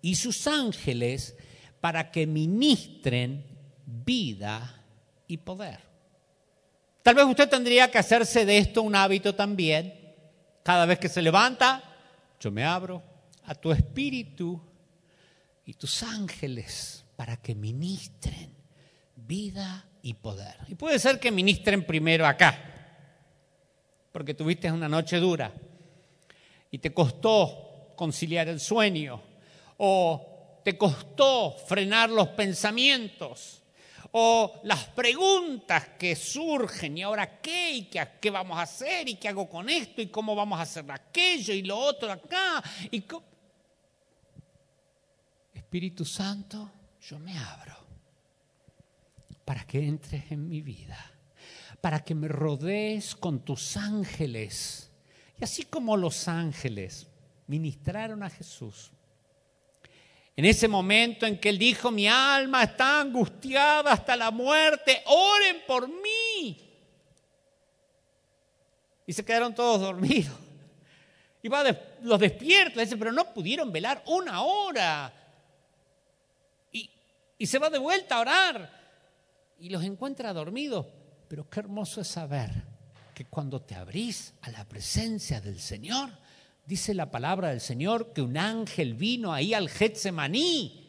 [0.00, 1.36] y sus ángeles
[1.80, 3.44] para que ministren
[3.84, 4.84] vida
[5.26, 5.80] y poder.
[7.02, 9.94] Tal vez usted tendría que hacerse de esto un hábito también.
[10.62, 11.82] Cada vez que se levanta,
[12.38, 13.02] yo me abro
[13.44, 14.60] a tu espíritu
[15.64, 18.57] y tus ángeles para que ministren
[19.28, 20.56] vida y poder.
[20.66, 22.58] Y puede ser que ministren primero acá,
[24.10, 25.52] porque tuviste una noche dura
[26.70, 29.20] y te costó conciliar el sueño,
[29.76, 33.62] o te costó frenar los pensamientos,
[34.12, 39.16] o las preguntas que surgen, y ahora qué, y qué, qué vamos a hacer, y
[39.16, 42.62] qué hago con esto, y cómo vamos a hacer aquello, y lo otro acá.
[42.90, 43.04] Y
[45.54, 46.70] Espíritu Santo,
[47.02, 47.77] yo me abro
[49.48, 51.10] para que entres en mi vida,
[51.80, 54.90] para que me rodees con tus ángeles.
[55.40, 57.06] Y así como los ángeles
[57.46, 58.90] ministraron a Jesús,
[60.36, 65.62] en ese momento en que él dijo, mi alma está angustiada hasta la muerte, oren
[65.66, 66.70] por mí.
[69.06, 70.36] Y se quedaron todos dormidos.
[71.42, 71.64] Y va
[72.02, 75.10] los despierta, dice, pero no pudieron velar una hora.
[76.70, 76.90] Y,
[77.38, 78.77] y se va de vuelta a orar
[79.58, 80.86] y los encuentra dormidos.
[81.28, 82.50] Pero qué hermoso es saber
[83.14, 86.10] que cuando te abrís a la presencia del Señor,
[86.66, 90.88] dice la palabra del Señor que un ángel vino ahí al Getsemaní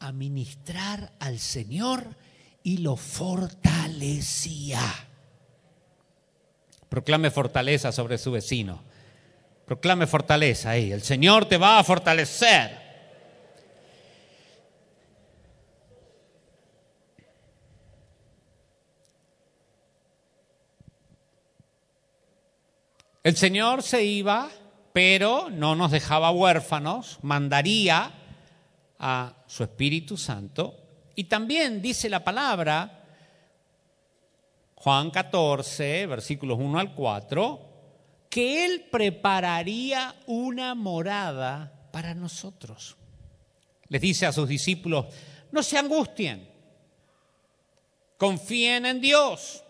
[0.00, 2.16] a ministrar al Señor
[2.62, 4.80] y lo fortalecía.
[6.88, 8.82] Proclame fortaleza sobre su vecino.
[9.66, 10.90] Proclame fortaleza ahí.
[10.90, 12.87] El Señor te va a fortalecer.
[23.22, 24.48] El Señor se iba,
[24.92, 28.12] pero no nos dejaba huérfanos, mandaría
[28.98, 30.76] a su Espíritu Santo.
[31.14, 33.04] Y también dice la palabra,
[34.76, 37.60] Juan 14, versículos 1 al 4,
[38.30, 42.96] que Él prepararía una morada para nosotros.
[43.88, 45.06] Les dice a sus discípulos,
[45.50, 46.48] no se angustien,
[48.16, 49.64] confíen en Dios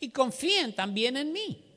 [0.00, 1.67] y confíen también en mí.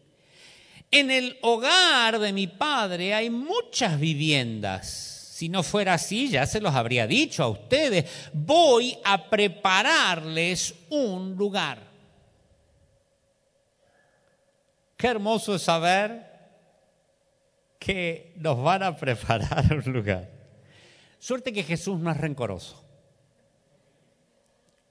[0.91, 4.87] En el hogar de mi padre hay muchas viviendas.
[4.89, 8.29] Si no fuera así, ya se los habría dicho a ustedes.
[8.33, 11.79] Voy a prepararles un lugar.
[14.97, 16.29] Qué hermoso es saber
[17.79, 20.29] que nos van a preparar un lugar.
[21.17, 22.83] Suerte que Jesús no es rencoroso.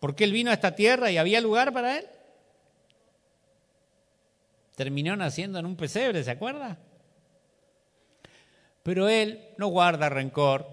[0.01, 2.07] Porque Él vino a esta tierra y había lugar para Él
[4.81, 6.79] terminó naciendo en un pesebre, ¿se acuerda?
[8.83, 10.67] Pero él no guarda rencor.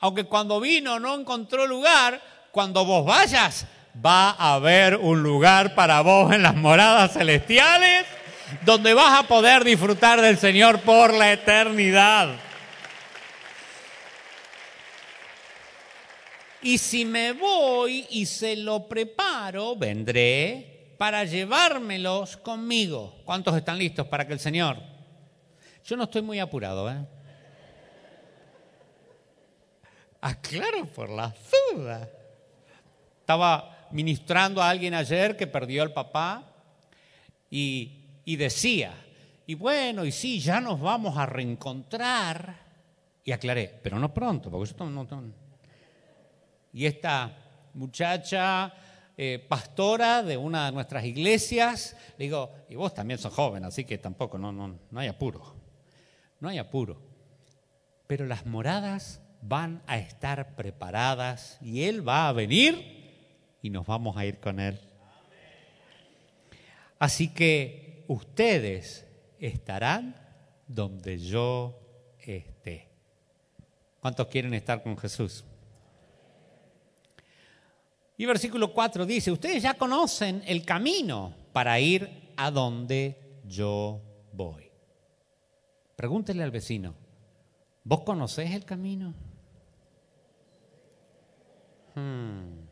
[0.00, 2.20] Aunque cuando vino no encontró lugar,
[2.50, 3.68] cuando vos vayas,
[4.04, 8.04] va a haber un lugar para vos en las moradas celestiales,
[8.64, 12.30] donde vas a poder disfrutar del Señor por la eternidad.
[16.62, 23.20] Y si me voy y se lo preparo, vendré para llevármelos conmigo.
[23.24, 24.78] ¿Cuántos están listos para que el Señor?
[25.84, 27.06] Yo no estoy muy apurado, ¿eh?
[30.20, 31.32] Aclaro por la
[31.72, 32.08] duda.
[33.20, 36.44] Estaba ministrando a alguien ayer que perdió al papá
[37.50, 38.92] y, y decía,
[39.46, 42.66] y bueno, y sí, ya nos vamos a reencontrar.
[43.24, 45.04] Y aclaré, pero no pronto, porque yo no...
[45.04, 45.46] no
[46.72, 47.32] y esta
[47.72, 48.70] muchacha
[49.16, 51.96] eh, pastora de una de nuestras iglesias.
[52.18, 55.54] Le digo, y vos también sos joven, así que tampoco, no, no, no hay apuro.
[56.40, 57.00] No hay apuro.
[58.06, 62.96] Pero las moradas van a estar preparadas y Él va a venir
[63.62, 64.78] y nos vamos a ir con Él.
[66.98, 69.06] Así que ustedes
[69.38, 70.14] estarán
[70.66, 71.78] donde yo
[72.20, 72.88] esté.
[74.00, 75.44] ¿Cuántos quieren estar con Jesús?
[78.16, 84.00] Y versículo 4 dice, ustedes ya conocen el camino para ir a donde yo
[84.32, 84.70] voy.
[85.96, 86.94] Pregúntele al vecino,
[87.84, 89.14] ¿vos conocés el camino?
[91.94, 92.66] Hmm.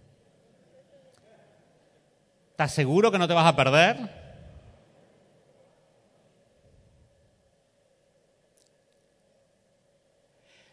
[2.51, 4.25] ¿Estás seguro que no te vas a perder?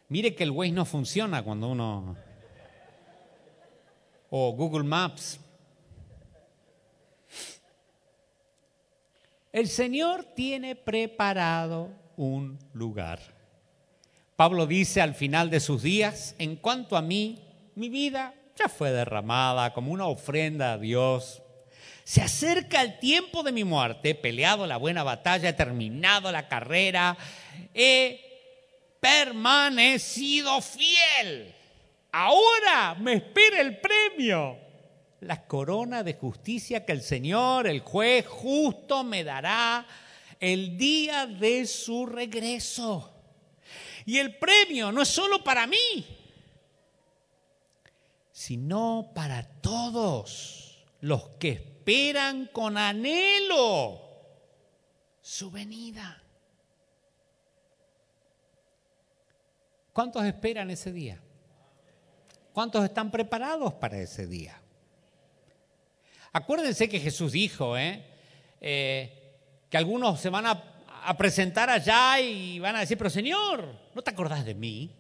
[0.10, 2.31] Mire que el Waze no funciona cuando uno...
[4.34, 5.40] O Google Maps.
[9.52, 13.20] El Señor tiene preparado un lugar.
[14.38, 17.44] Pablo dice al final de sus días, en cuanto a mí,
[17.76, 21.42] mi vida ya fue derramada como una ofrenda a Dios.
[22.06, 26.48] Se acerca el tiempo de mi muerte, he peleado la buena batalla, he terminado la
[26.48, 27.18] carrera,
[27.74, 28.22] he
[29.02, 31.54] permanecido fiel.
[32.12, 34.58] Ahora me espera el premio,
[35.22, 39.86] la corona de justicia que el Señor, el juez justo, me dará
[40.40, 43.14] el día de su regreso.
[44.06, 45.78] Y el premio no es solo para mí,
[48.32, 54.02] sino para todos los que esperan con anhelo
[55.22, 56.22] su venida.
[59.94, 61.22] ¿Cuántos esperan ese día?
[62.54, 64.60] ¿Cuántos están preparados para ese día?
[66.34, 68.04] Acuérdense que Jesús dijo ¿eh?
[68.60, 69.34] Eh,
[69.70, 70.64] que algunos se van a,
[71.04, 74.92] a, presentar allá y van a decir, pero Señor, ¿no te acordás de mí?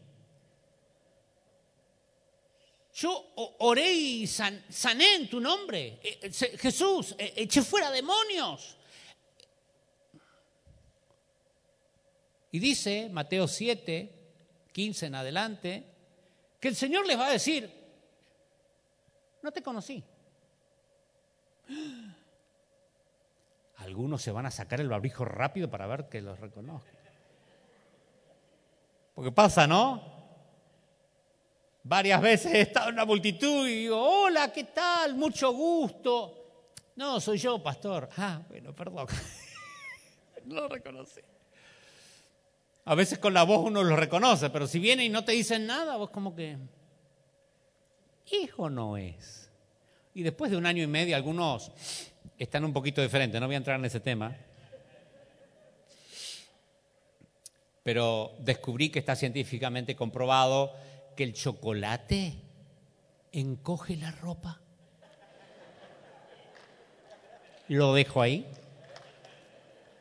[2.93, 5.99] Yo oré y san, sané en tu nombre.
[6.04, 8.78] Eh, Jesús, eché fuera demonios.
[12.52, 14.12] Y dice Mateo 7,
[14.74, 15.91] 15 en adelante,
[16.62, 17.70] que el Señor les va a decir,
[19.41, 20.03] no te conocí.
[23.78, 26.91] Algunos se van a sacar el barbijo rápido para ver que los reconozca.
[29.16, 30.03] Porque pasa, ¿no?
[31.84, 35.16] Varias veces he estado en una multitud y digo, hola, ¿qué tal?
[35.16, 36.38] Mucho gusto.
[36.95, 38.07] No, soy yo, pastor.
[38.18, 39.07] Ah, bueno, perdón.
[40.45, 41.22] no lo reconocí.
[42.86, 45.67] A veces con la voz uno lo reconoce, pero si viene y no te dicen
[45.67, 46.57] nada, vos como que,
[48.32, 49.49] hijo no es.
[50.13, 51.71] Y después de un año y medio, algunos
[52.38, 54.36] están un poquito diferentes, no voy a entrar en ese tema.
[57.84, 60.73] Pero descubrí que está científicamente comprobado
[61.15, 62.34] que el chocolate
[63.32, 64.59] encoge la ropa.
[67.67, 68.45] Lo dejo ahí.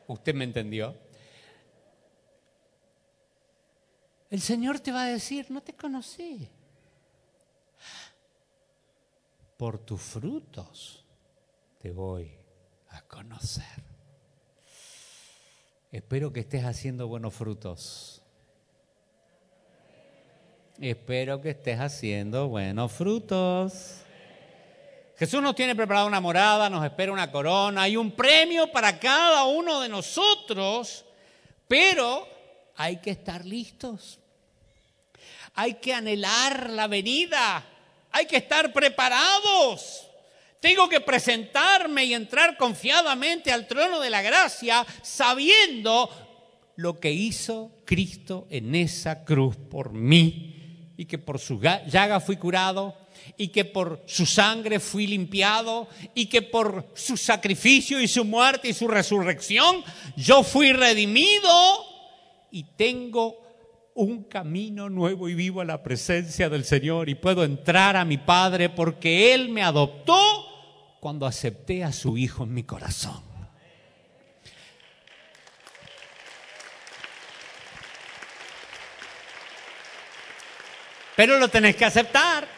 [0.08, 0.94] Usted me entendió.
[4.30, 6.48] El Señor te va a decir, no te conocí.
[9.56, 11.04] Por tus frutos
[11.78, 12.32] te voy
[12.90, 13.90] a conocer.
[15.90, 18.22] Espero que estés haciendo buenos frutos.
[20.78, 24.02] Espero que estés haciendo buenos frutos.
[25.16, 29.44] Jesús nos tiene preparada una morada, nos espera una corona, hay un premio para cada
[29.44, 31.04] uno de nosotros,
[31.68, 32.26] pero
[32.76, 34.19] hay que estar listos.
[35.54, 37.64] Hay que anhelar la venida.
[38.12, 40.06] Hay que estar preparados.
[40.60, 46.10] Tengo que presentarme y entrar confiadamente al trono de la gracia sabiendo
[46.76, 52.36] lo que hizo Cristo en esa cruz por mí y que por su llaga fui
[52.36, 52.94] curado
[53.38, 58.68] y que por su sangre fui limpiado y que por su sacrificio y su muerte
[58.68, 59.82] y su resurrección
[60.16, 61.86] yo fui redimido
[62.50, 63.49] y tengo
[63.94, 68.18] un camino nuevo y vivo a la presencia del Señor y puedo entrar a mi
[68.18, 70.18] Padre porque Él me adoptó
[71.00, 73.22] cuando acepté a su Hijo en mi corazón.
[81.16, 82.48] Pero lo tenés que aceptar.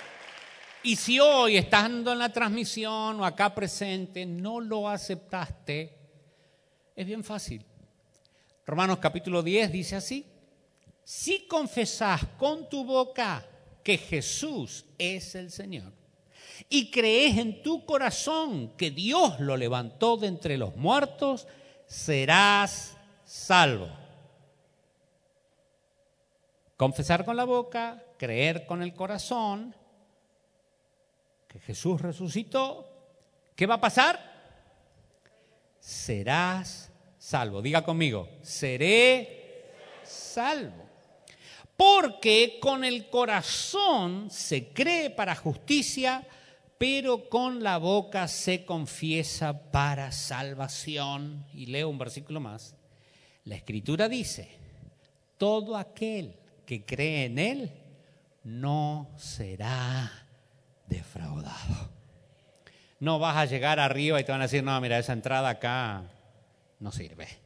[0.84, 5.98] Y si hoy, estando en la transmisión o acá presente, no lo aceptaste,
[6.94, 7.64] es bien fácil.
[8.66, 10.31] Romanos capítulo 10 dice así,
[11.04, 13.46] si confesás con tu boca
[13.82, 15.92] que Jesús es el Señor
[16.68, 21.46] y crees en tu corazón que Dios lo levantó de entre los muertos,
[21.86, 23.88] serás salvo.
[26.76, 29.74] Confesar con la boca, creer con el corazón
[31.48, 32.88] que Jesús resucitó,
[33.54, 34.32] ¿qué va a pasar?
[35.78, 37.60] Serás salvo.
[37.60, 39.70] Diga conmigo, seré
[40.02, 40.91] salvo.
[41.82, 46.24] Porque con el corazón se cree para justicia,
[46.78, 51.44] pero con la boca se confiesa para salvación.
[51.52, 52.76] Y leo un versículo más.
[53.46, 54.48] La escritura dice,
[55.36, 57.72] todo aquel que cree en Él
[58.44, 60.28] no será
[60.86, 61.90] defraudado.
[63.00, 66.04] No vas a llegar arriba y te van a decir, no, mira, esa entrada acá
[66.78, 67.41] no sirve.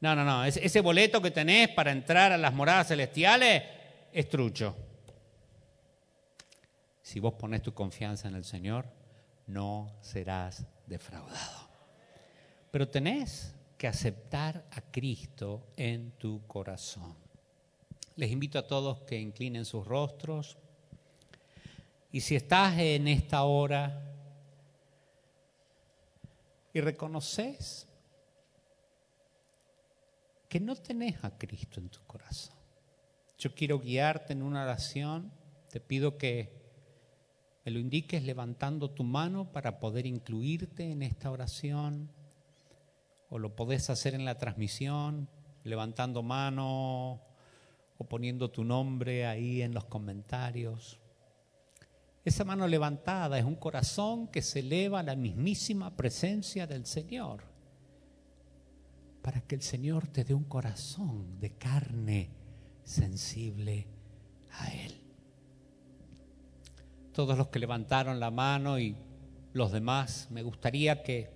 [0.00, 3.62] No, no, no, ese boleto que tenés para entrar a las moradas celestiales
[4.12, 4.74] es trucho.
[7.02, 8.86] Si vos pones tu confianza en el Señor,
[9.46, 11.68] no serás defraudado.
[12.70, 17.16] Pero tenés que aceptar a Cristo en tu corazón.
[18.16, 20.56] Les invito a todos que inclinen sus rostros.
[22.12, 24.02] Y si estás en esta hora
[26.72, 27.88] y reconoces
[30.50, 32.56] que no tenés a Cristo en tu corazón,
[33.38, 35.32] yo quiero guiarte en una oración.
[35.70, 36.52] Te pido que
[37.64, 42.10] me lo indiques levantando tu mano para poder incluirte en esta oración.
[43.30, 45.28] O lo podés hacer en la transmisión,
[45.62, 47.22] levantando mano
[47.96, 50.98] o poniendo tu nombre ahí en los comentarios.
[52.24, 57.49] Esa mano levantada es un corazón que se eleva a la mismísima presencia del Señor.
[59.22, 62.30] Para que el Señor te dé un corazón de carne
[62.84, 63.86] sensible
[64.52, 65.00] a Él
[67.12, 68.96] todos los que levantaron la mano y
[69.52, 71.30] los demás, me gustaría que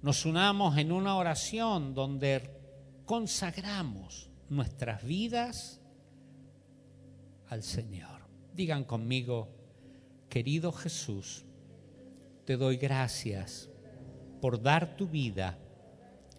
[0.00, 2.50] nos unamos en una oración donde
[3.04, 5.82] consagramos nuestras vidas
[7.48, 8.22] al Señor.
[8.54, 9.48] Digan conmigo,
[10.28, 11.44] querido Jesús,
[12.44, 13.68] te doy gracias
[14.40, 15.58] por dar tu vida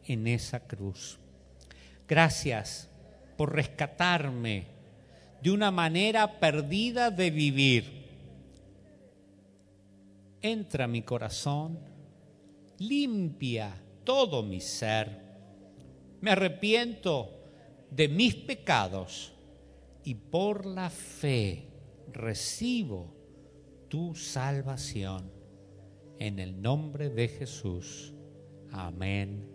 [0.05, 1.19] en esa cruz.
[2.07, 2.89] Gracias
[3.37, 4.67] por rescatarme
[5.41, 8.05] de una manera perdida de vivir
[10.51, 11.79] entra a mi corazón,
[12.79, 15.23] limpia todo mi ser.
[16.21, 17.31] Me arrepiento
[17.89, 19.33] de mis pecados
[20.03, 21.67] y por la fe
[22.11, 23.13] recibo
[23.89, 25.31] tu salvación.
[26.19, 28.13] En el nombre de Jesús.
[28.71, 29.54] Amén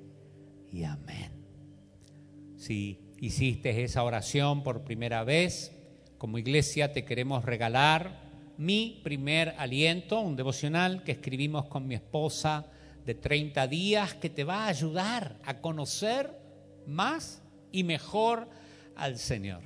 [0.73, 1.33] y amén.
[2.57, 5.73] Si hiciste esa oración por primera vez,
[6.19, 12.67] como iglesia te queremos regalar mi primer aliento, un devocional que escribimos con mi esposa
[13.07, 16.31] de 30 días que te va a ayudar a conocer
[16.87, 17.43] más
[17.73, 18.49] y mejor
[18.97, 19.63] al Señor.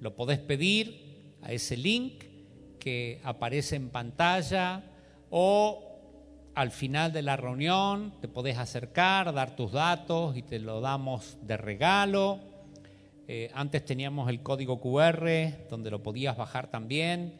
[0.00, 2.24] Lo podés pedir a ese link
[2.78, 4.84] que aparece en pantalla
[5.30, 5.85] o
[6.56, 11.36] al final de la reunión te podés acercar, dar tus datos y te lo damos
[11.42, 12.40] de regalo.
[13.28, 17.38] Eh, antes teníamos el código QR donde lo podías bajar también.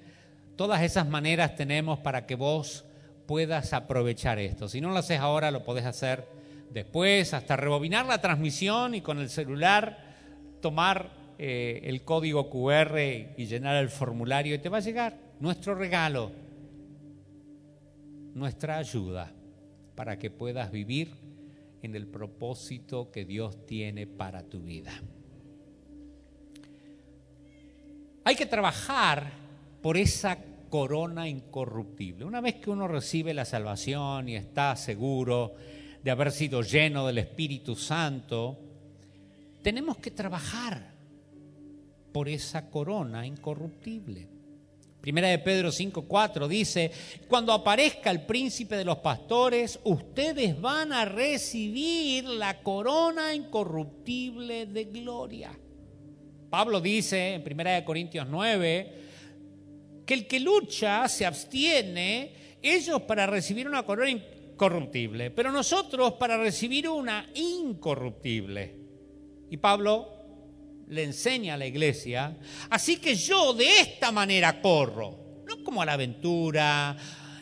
[0.54, 2.84] Todas esas maneras tenemos para que vos
[3.24, 4.68] puedas aprovechar esto.
[4.68, 6.28] Si no lo haces ahora, lo podés hacer
[6.70, 9.96] después, hasta rebobinar la transmisión y con el celular
[10.60, 11.08] tomar
[11.38, 12.98] eh, el código QR
[13.34, 16.32] y llenar el formulario y te va a llegar nuestro regalo,
[18.36, 19.32] nuestra ayuda
[19.94, 21.10] para que puedas vivir
[21.80, 24.92] en el propósito que Dios tiene para tu vida.
[28.24, 29.32] Hay que trabajar
[29.80, 30.36] por esa
[30.68, 32.26] corona incorruptible.
[32.26, 35.54] Una vez que uno recibe la salvación y está seguro
[36.04, 38.58] de haber sido lleno del Espíritu Santo,
[39.62, 40.92] tenemos que trabajar
[42.12, 44.35] por esa corona incorruptible.
[45.06, 46.90] Primera de Pedro 5:4 dice,
[47.28, 54.84] cuando aparezca el príncipe de los pastores, ustedes van a recibir la corona incorruptible de
[54.86, 55.56] gloria.
[56.50, 58.94] Pablo dice en Primera de Corintios 9,
[60.04, 66.36] que el que lucha se abstiene, ellos para recibir una corona incorruptible, pero nosotros para
[66.36, 68.74] recibir una incorruptible.
[69.50, 70.15] Y Pablo
[70.88, 72.36] le enseña a la iglesia,
[72.70, 76.96] así que yo de esta manera corro, no como a la aventura,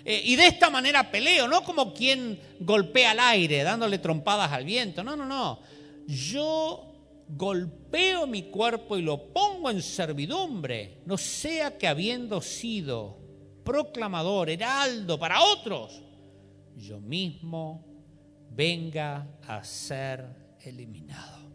[0.04, 4.64] eh, y de esta manera peleo, no como quien golpea al aire dándole trompadas al
[4.64, 5.60] viento, no, no, no.
[6.06, 6.92] Yo
[7.28, 13.18] golpeo mi cuerpo y lo pongo en servidumbre, no sea que habiendo sido
[13.64, 16.02] proclamador, heraldo para otros,
[16.76, 17.86] yo mismo
[18.50, 21.50] venga a ser eliminado.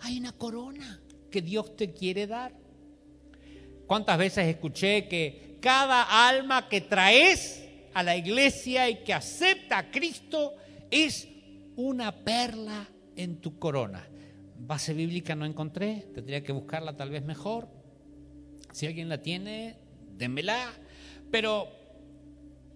[0.00, 1.00] Hay una corona
[1.30, 2.52] que Dios te quiere dar.
[3.86, 9.90] ¿Cuántas veces escuché que cada alma que traes a la iglesia y que acepta a
[9.90, 10.54] Cristo
[10.90, 11.28] es
[11.76, 14.06] una perla en tu corona?
[14.58, 17.68] Base bíblica no encontré, tendría que buscarla tal vez mejor.
[18.72, 19.76] Si alguien la tiene,
[20.16, 20.70] démela.
[21.30, 21.68] Pero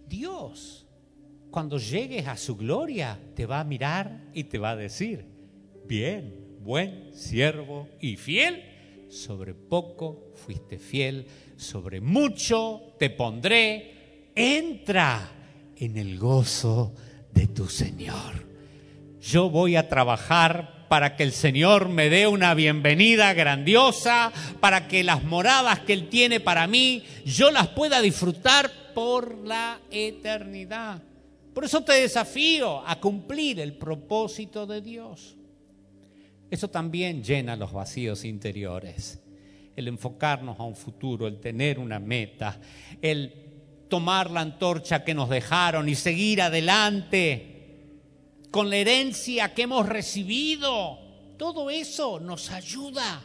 [0.08, 0.86] Dios,
[1.50, 5.26] cuando llegues a su gloria, te va a mirar y te va a decir,
[5.86, 8.62] bien, buen siervo y fiel,
[9.08, 15.30] sobre poco fuiste fiel, sobre mucho te pondré, entra
[15.76, 16.94] en el gozo
[17.32, 18.46] de tu Señor.
[19.20, 25.02] Yo voy a trabajar para que el Señor me dé una bienvenida grandiosa, para que
[25.02, 31.02] las moradas que Él tiene para mí, yo las pueda disfrutar por la eternidad.
[31.54, 35.36] Por eso te desafío a cumplir el propósito de Dios.
[36.52, 39.18] Eso también llena los vacíos interiores.
[39.74, 42.60] El enfocarnos a un futuro, el tener una meta,
[43.00, 43.32] el
[43.88, 47.86] tomar la antorcha que nos dejaron y seguir adelante
[48.50, 50.98] con la herencia que hemos recibido.
[51.38, 53.22] Todo eso nos ayuda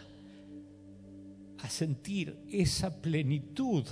[1.60, 3.84] a sentir esa plenitud,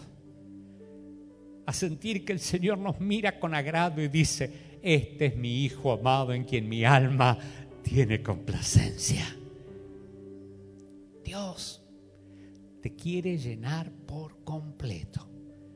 [1.65, 5.91] a sentir que el Señor nos mira con agrado y dice, este es mi Hijo
[5.91, 7.37] amado en quien mi alma
[7.85, 9.23] tiene complacencia.
[11.23, 11.81] Dios
[12.81, 15.29] te quiere llenar por completo.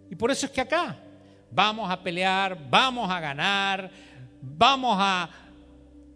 [0.09, 0.99] Y por eso es que acá
[1.51, 3.91] vamos a pelear, vamos a ganar,
[4.41, 5.29] vamos a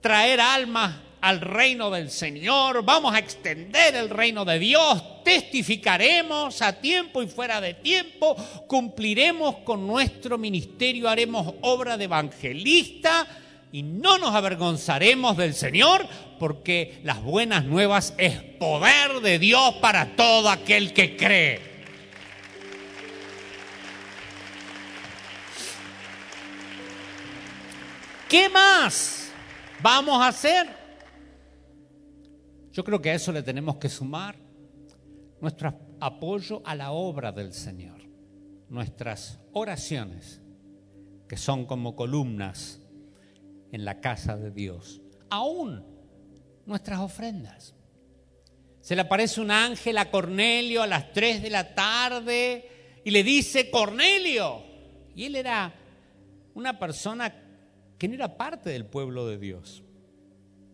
[0.02, 6.74] traer almas al reino del Señor, vamos a extender el reino de Dios, testificaremos a
[6.74, 8.36] tiempo y fuera de tiempo,
[8.68, 13.28] cumpliremos con nuestro ministerio, haremos obra de evangelista
[13.74, 16.08] y no nos avergonzaremos del Señor
[16.38, 21.60] porque las buenas nuevas es poder de Dios para todo aquel que cree.
[28.30, 29.32] ¿Qué más
[29.82, 30.68] vamos a hacer?
[32.72, 34.36] Yo creo que a eso le tenemos que sumar
[35.42, 38.02] nuestro apoyo a la obra del Señor,
[38.70, 40.44] nuestras oraciones,
[41.28, 42.83] que son como columnas
[43.74, 45.02] en la casa de Dios,
[45.32, 45.84] aún
[46.68, 47.74] nuestras ofrendas.
[48.82, 53.24] Se le aparece un ángel a Cornelio a las 3 de la tarde y le
[53.24, 54.62] dice, Cornelio,
[55.16, 55.74] y él era
[56.54, 57.34] una persona
[57.98, 59.84] que no era parte del pueblo de Dios,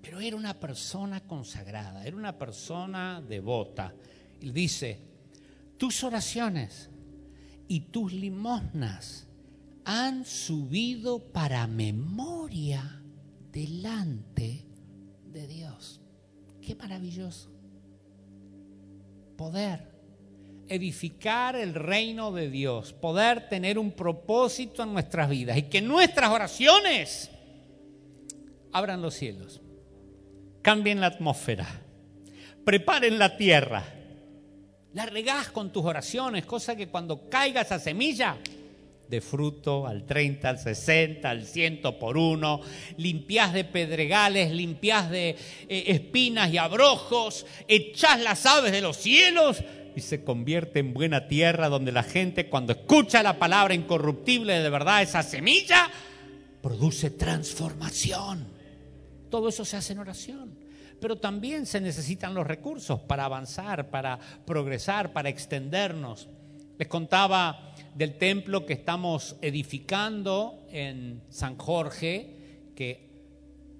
[0.01, 3.95] pero era una persona consagrada, era una persona devota.
[4.41, 4.99] Y dice,
[5.77, 6.89] tus oraciones
[7.69, 9.28] y tus limosnas
[9.85, 13.01] han subido para memoria
[13.51, 14.65] delante
[15.25, 16.01] de Dios.
[16.61, 17.49] Qué maravilloso.
[19.37, 19.89] Poder.
[20.67, 25.57] Edificar el reino de Dios, poder tener un propósito en nuestras vidas.
[25.57, 27.31] Y que nuestras oraciones
[28.71, 29.61] abran los cielos,
[30.61, 31.65] cambien la atmósfera,
[32.63, 33.83] preparen la tierra,
[34.93, 38.37] la regás con tus oraciones, cosa que cuando caiga esa semilla
[39.09, 42.61] de fruto al 30, al 60, al 100 por uno,
[42.97, 49.63] limpiás de pedregales, limpiás de eh, espinas y abrojos, echás las aves de los cielos
[49.95, 54.69] y se convierte en buena tierra donde la gente cuando escucha la palabra incorruptible de
[54.69, 55.89] verdad, esa semilla,
[56.61, 58.45] produce transformación.
[59.31, 60.69] Todo eso se hace en oración.
[61.01, 66.27] Pero también se necesitan los recursos para avanzar, para progresar, para extendernos.
[66.77, 67.68] Les contaba
[67.99, 73.09] del templo que estamos edificando en San Jorge, que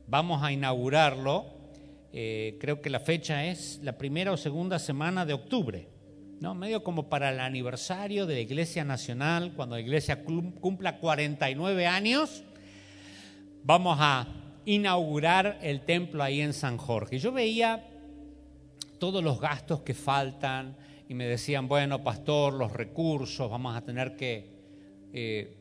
[0.08, 1.46] vamos a inaugurarlo.
[2.12, 5.88] Eh, creo que la fecha es la primera o segunda semana de octubre.
[6.42, 6.54] ¿no?
[6.54, 12.44] medio como para el aniversario de la Iglesia Nacional, cuando la Iglesia cumpla 49 años,
[13.64, 14.28] vamos a
[14.66, 17.20] inaugurar el templo ahí en San Jorge.
[17.20, 17.88] Yo veía
[19.00, 20.76] todos los gastos que faltan
[21.10, 24.46] y me decían, bueno, pastor, los recursos, vamos a tener que
[25.12, 25.58] eh,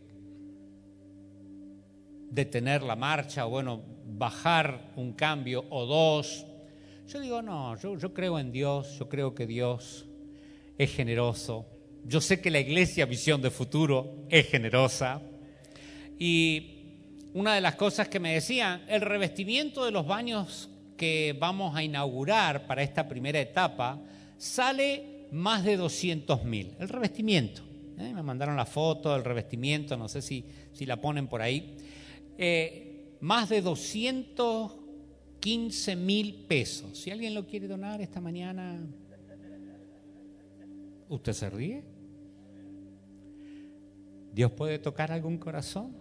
[2.30, 6.44] detener la marcha o bueno, bajar un cambio o dos.
[7.06, 10.04] Yo digo, no, yo, yo creo en Dios, yo creo que Dios
[10.76, 11.64] es generoso.
[12.04, 15.22] Yo sé que la iglesia Visión de Futuro es generosa.
[16.18, 16.90] Y
[17.32, 20.68] una de las cosas que me decían, el revestimiento de los baños
[20.98, 23.98] que vamos a inaugurar para esta primera etapa
[24.36, 26.74] sale más de 200 mil.
[26.78, 27.62] El revestimiento.
[27.98, 28.12] ¿eh?
[28.14, 31.76] Me mandaron la foto del revestimiento, no sé si, si la ponen por ahí.
[32.36, 36.98] Eh, más de 215 mil pesos.
[36.98, 38.80] Si alguien lo quiere donar esta mañana,
[41.08, 41.84] ¿Usted se ríe?
[44.32, 45.92] ¿Dios puede tocar algún corazón?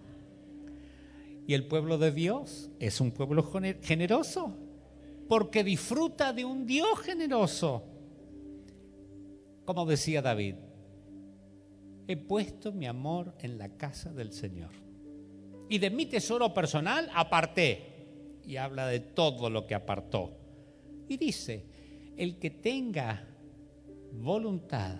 [1.47, 3.49] Y el pueblo de Dios es un pueblo
[3.81, 4.53] generoso,
[5.29, 7.83] porque disfruta de un Dios generoso.
[9.67, 10.55] Como decía David,
[12.07, 14.71] he puesto mi amor en la casa del Señor.
[15.67, 18.39] Y de mi tesoro personal aparté.
[18.45, 20.37] Y habla de todo lo que apartó.
[21.09, 21.65] Y dice,
[22.15, 23.27] el que tenga
[24.13, 24.95] voluntad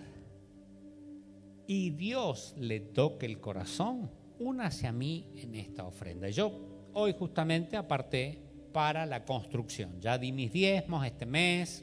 [1.66, 6.28] y Dios le toque el corazón, únase a mí en esta ofrenda.
[6.28, 6.52] Yo
[6.92, 8.38] hoy justamente aparté
[8.70, 9.98] para la construcción.
[9.98, 11.82] Ya di mis diezmos este mes,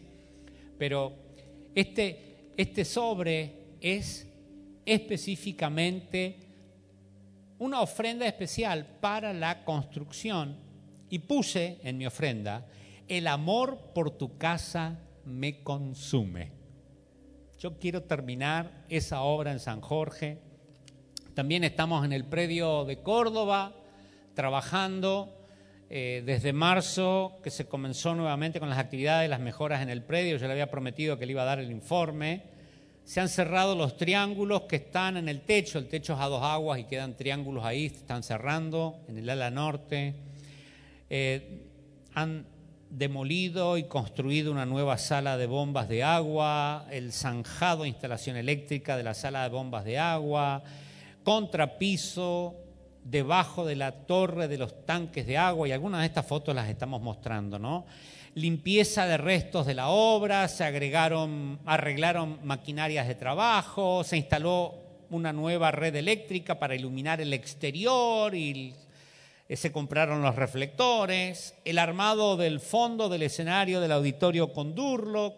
[0.78, 1.14] pero
[1.74, 4.28] este, este sobre es
[4.86, 6.38] específicamente
[7.58, 10.58] una ofrenda especial para la construcción
[11.10, 12.66] y puse en mi ofrenda,
[13.08, 16.52] el amor por tu casa me consume.
[17.60, 20.40] Yo quiero terminar esa obra en San Jorge.
[21.34, 23.74] También estamos en el predio de Córdoba
[24.34, 25.45] trabajando
[25.88, 30.38] eh, desde marzo, que se comenzó nuevamente con las actividades, las mejoras en el predio.
[30.38, 32.44] Yo le había prometido que le iba a dar el informe.
[33.04, 35.78] Se han cerrado los triángulos que están en el techo.
[35.78, 39.30] El techo es a dos aguas y quedan triángulos ahí, se están cerrando en el
[39.30, 40.16] ala norte.
[41.12, 41.62] Eh,
[42.16, 42.48] han
[42.90, 49.04] demolido y construido una nueva sala de bombas de agua, el zanjado instalación eléctrica de
[49.04, 50.64] la sala de bombas de agua,
[51.24, 52.65] contrapiso
[53.06, 56.68] debajo de la torre de los tanques de agua y algunas de estas fotos las
[56.68, 57.86] estamos mostrando, ¿no?
[58.34, 64.74] Limpieza de restos de la obra, se agregaron, arreglaron maquinarias de trabajo, se instaló
[65.12, 68.74] una nueva red eléctrica para iluminar el exterior y
[69.48, 75.36] eh, se compraron los reflectores, el armado del fondo del escenario del auditorio con Durlock,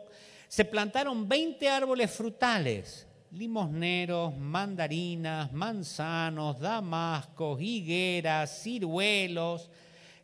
[0.47, 9.69] se plantaron 20 árboles frutales, limosneros, mandarinas, manzanos, damascos, higueras, ciruelos,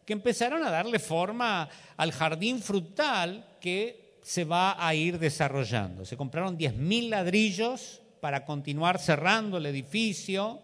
[0.06, 6.06] que empezaron a darle forma al jardín frutal que se va a ir desarrollando.
[6.06, 10.62] Se compraron 10.000 ladrillos para continuar cerrando el edificio.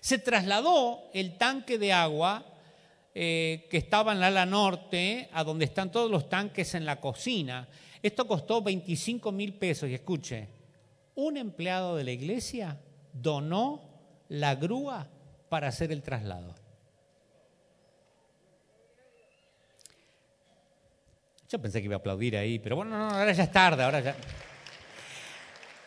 [0.00, 2.44] Se trasladó el tanque de agua
[3.14, 7.00] eh, que estaba en la ala norte, a donde están todos los tanques en la
[7.00, 7.68] cocina.
[8.02, 10.59] Esto costó 25 mil pesos y escuche,
[11.20, 12.78] un empleado de la iglesia
[13.12, 13.82] donó
[14.28, 15.06] la grúa
[15.48, 16.54] para hacer el traslado.
[21.48, 24.16] Yo pensé que iba a aplaudir ahí, pero bueno, ahora ya es tarde, ahora ya.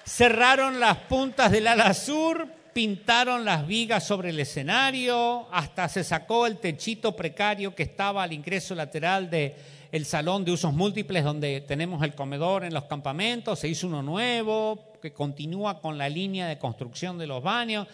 [0.06, 6.46] Cerraron las puntas del ala sur, pintaron las vigas sobre el escenario, hasta se sacó
[6.46, 9.54] el techito precario que estaba al ingreso lateral del
[9.92, 14.02] el salón de usos múltiples donde tenemos el comedor en los campamentos, se hizo uno
[14.02, 17.90] nuevo que continúa con la línea de construcción de los baños.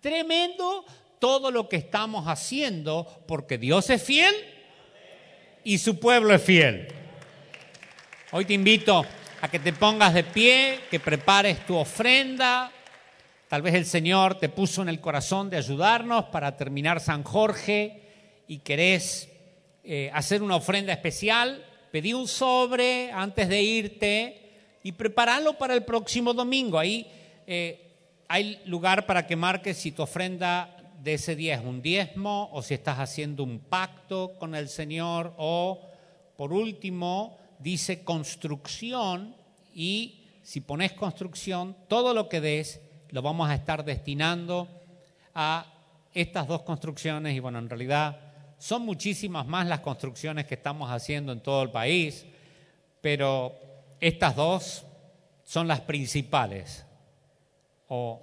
[0.00, 0.86] Tremendo
[1.18, 4.34] todo lo que estamos haciendo porque Dios es fiel
[5.62, 6.88] y su pueblo es fiel.
[8.32, 9.04] Hoy te invito
[9.42, 12.72] a que te pongas de pie, que prepares tu ofrenda,
[13.46, 18.00] Tal vez el Señor te puso en el corazón de ayudarnos para terminar San Jorge
[18.48, 19.28] y querés
[19.84, 21.62] eh, hacer una ofrenda especial.
[21.92, 24.43] Pedí un sobre antes de irte
[24.84, 26.78] y prepararlo para el próximo domingo.
[26.78, 27.10] Ahí
[27.46, 27.90] eh,
[28.28, 32.62] hay lugar para que marques si tu ofrenda de ese día es un diezmo o
[32.62, 35.80] si estás haciendo un pacto con el Señor o,
[36.36, 39.34] por último, dice construcción
[39.74, 44.68] y si pones construcción, todo lo que des lo vamos a estar destinando
[45.34, 45.66] a
[46.12, 48.20] estas dos construcciones y bueno, en realidad
[48.58, 52.26] son muchísimas más las construcciones que estamos haciendo en todo el país,
[53.00, 53.63] pero
[54.06, 54.84] estas dos
[55.44, 56.84] son las principales
[57.88, 58.22] o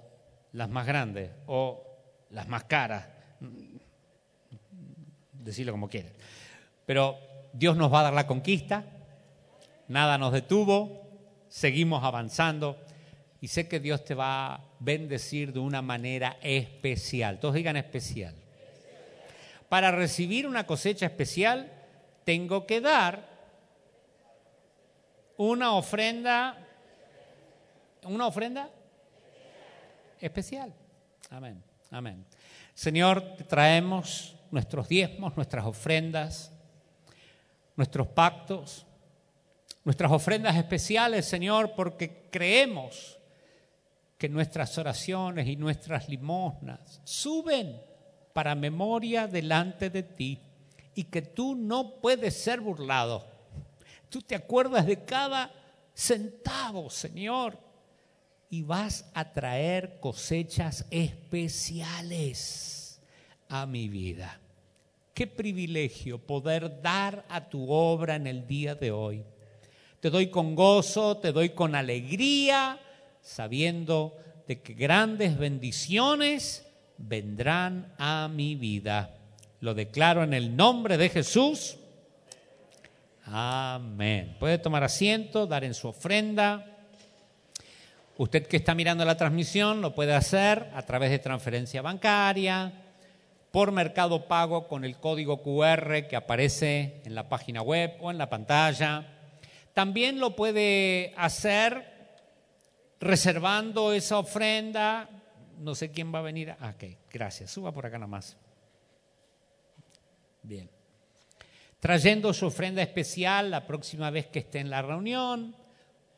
[0.52, 1.84] las más grandes o
[2.30, 3.08] las más caras,
[5.32, 6.12] decirlo como quieras.
[6.86, 7.18] Pero
[7.52, 8.84] Dios nos va a dar la conquista,
[9.88, 11.02] nada nos detuvo,
[11.48, 12.78] seguimos avanzando
[13.40, 17.40] y sé que Dios te va a bendecir de una manera especial.
[17.40, 18.36] Todos digan especial.
[19.68, 21.72] Para recibir una cosecha especial,
[22.24, 23.31] tengo que dar
[25.50, 26.56] una ofrenda,
[28.04, 28.70] una ofrenda
[30.20, 30.72] especial.
[31.30, 31.60] Amén,
[31.90, 32.24] amén.
[32.74, 36.52] Señor, te traemos nuestros diezmos, nuestras ofrendas,
[37.74, 38.86] nuestros pactos,
[39.84, 43.18] nuestras ofrendas especiales, Señor, porque creemos
[44.16, 47.82] que nuestras oraciones y nuestras limosnas suben
[48.32, 50.40] para memoria delante de ti
[50.94, 53.31] y que tú no puedes ser burlado.
[54.12, 55.50] Tú te acuerdas de cada
[55.94, 57.58] centavo, Señor,
[58.50, 62.20] y vas a traer cosechas especiales
[63.48, 64.38] a mi vida.
[65.14, 69.24] Qué privilegio poder dar a tu obra en el día de hoy.
[70.00, 72.78] Te doy con gozo, te doy con alegría
[73.22, 74.14] sabiendo
[74.46, 76.66] de que grandes bendiciones
[76.98, 79.16] vendrán a mi vida.
[79.60, 81.78] Lo declaro en el nombre de Jesús.
[83.24, 84.36] Amén.
[84.40, 86.66] Puede tomar asiento, dar en su ofrenda.
[88.18, 92.72] Usted que está mirando la transmisión lo puede hacer a través de transferencia bancaria,
[93.50, 98.18] por Mercado Pago con el código QR que aparece en la página web o en
[98.18, 99.06] la pantalla.
[99.74, 101.92] También lo puede hacer
[103.00, 105.08] reservando esa ofrenda.
[105.58, 106.54] No sé quién va a venir.
[106.60, 107.50] Ah, ok, gracias.
[107.50, 108.36] Suba por acá nomás.
[110.42, 110.81] Bien.
[111.82, 115.56] Trayendo su ofrenda especial la próxima vez que esté en la reunión.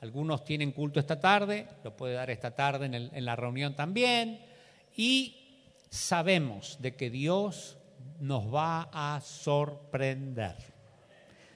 [0.02, 4.44] Algunos tienen culto esta tarde, lo puede dar esta tarde en, la reunión también.
[4.94, 7.78] Y sabemos de que Dios
[8.20, 10.54] nos va a sorprender.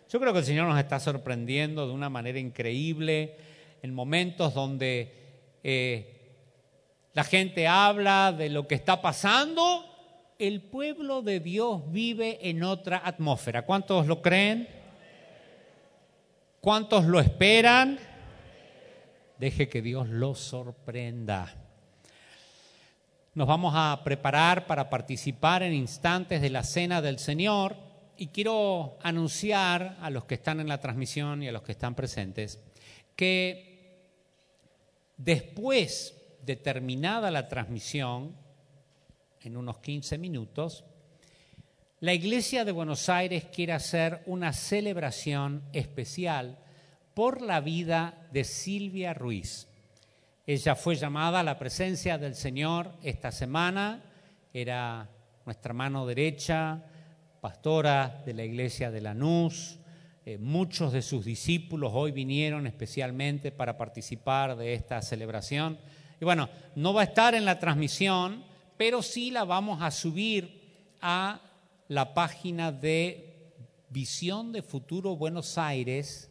[0.09, 3.36] Yo creo que el Señor nos está sorprendiendo de una manera increíble
[3.82, 5.12] en momentos donde
[5.62, 6.32] eh,
[7.12, 9.85] la gente habla de lo que está pasando.
[10.39, 13.66] El pueblo de Dios vive en otra atmósfera.
[13.66, 14.69] ¿Cuántos lo creen?
[16.60, 17.98] ¿Cuántos lo esperan?
[19.36, 21.52] Deje que Dios lo sorprenda.
[23.35, 27.74] Nos vamos a preparar para participar en instantes de la cena del Señor
[28.16, 31.97] y quiero anunciar a los que están en la transmisión y a los que están
[31.97, 32.60] presentes
[33.16, 34.06] que
[35.16, 38.36] después de terminada la transmisión,
[39.48, 40.84] en unos 15 minutos,
[42.00, 46.58] la Iglesia de Buenos Aires quiere hacer una celebración especial
[47.14, 49.66] por la vida de Silvia Ruiz.
[50.46, 54.04] Ella fue llamada a la presencia del Señor esta semana,
[54.52, 55.08] era
[55.44, 56.84] nuestra mano derecha,
[57.40, 59.78] pastora de la iglesia de Lanús.
[60.26, 65.78] Eh, muchos de sus discípulos hoy vinieron especialmente para participar de esta celebración.
[66.20, 68.44] Y bueno, no va a estar en la transmisión,
[68.78, 71.42] pero sí la vamos a subir a
[71.88, 73.52] la página de
[73.90, 76.28] Visión de Futuro Buenos Aires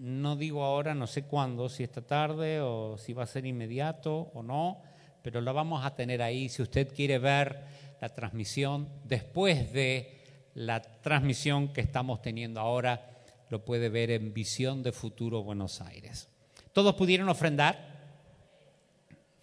[0.00, 4.30] no digo ahora, no sé cuándo, si esta tarde o si va a ser inmediato
[4.32, 4.80] o no,
[5.22, 6.48] pero la vamos a tener ahí.
[6.48, 7.64] Si usted quiere ver
[8.00, 10.22] la transmisión después de
[10.54, 13.10] la transmisión que estamos teniendo ahora,
[13.50, 16.28] lo puede ver en Visión de Futuro Buenos Aires.
[16.72, 18.00] ¿Todos pudieron ofrendar?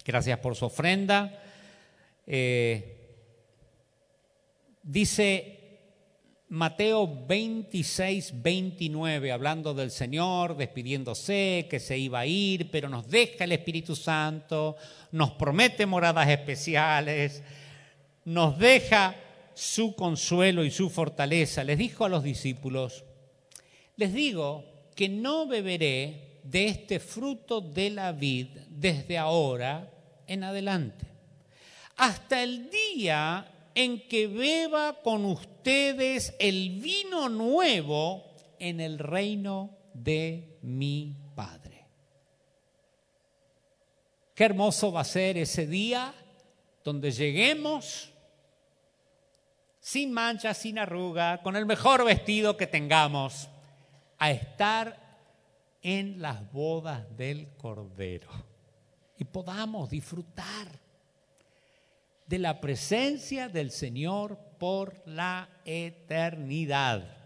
[0.04, 1.40] Gracias por su ofrenda.
[2.30, 2.94] Eh,
[4.82, 5.58] dice
[6.50, 13.44] Mateo 26, 29, hablando del Señor, despidiéndose, que se iba a ir, pero nos deja
[13.44, 14.76] el Espíritu Santo,
[15.12, 17.42] nos promete moradas especiales,
[18.26, 19.16] nos deja
[19.54, 21.64] su consuelo y su fortaleza.
[21.64, 23.04] Les dijo a los discípulos,
[23.96, 24.64] les digo
[24.94, 29.90] que no beberé de este fruto de la vid desde ahora
[30.26, 31.06] en adelante,
[31.98, 38.24] hasta el día en que beba con ustedes el vino nuevo
[38.58, 41.84] en el reino de mi Padre.
[44.34, 46.14] Qué hermoso va a ser ese día
[46.84, 48.12] donde lleguemos
[49.80, 53.48] sin mancha, sin arruga, con el mejor vestido que tengamos,
[54.18, 55.18] a estar
[55.82, 58.28] en las bodas del Cordero
[59.16, 60.87] y podamos disfrutar
[62.28, 67.16] de la presencia del Señor por la eternidad.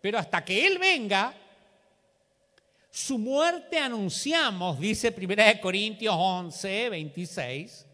[0.00, 1.34] Pero hasta que Él venga,
[2.90, 7.86] su muerte anunciamos, dice 1 Corintios 11, 26,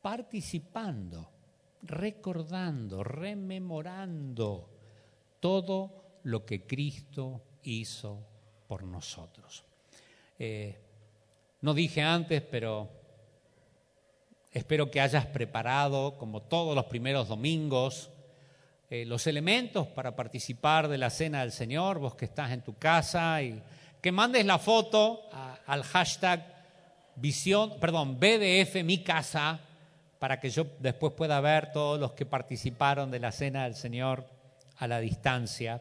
[0.00, 1.28] participando,
[1.82, 4.70] recordando, rememorando
[5.38, 8.18] todo lo que Cristo hizo
[8.66, 9.62] por nosotros.
[10.38, 10.78] Eh,
[11.60, 13.01] no dije antes, pero
[14.52, 18.10] Espero que hayas preparado, como todos los primeros domingos,
[18.90, 22.76] eh, los elementos para participar de la cena del Señor, vos que estás en tu
[22.76, 23.62] casa, y
[24.02, 25.22] que mandes la foto
[25.66, 26.44] al hashtag
[27.16, 28.76] visión, perdón, BDF
[30.18, 34.26] para que yo después pueda ver todos los que participaron de la cena del Señor
[34.76, 35.80] a la distancia.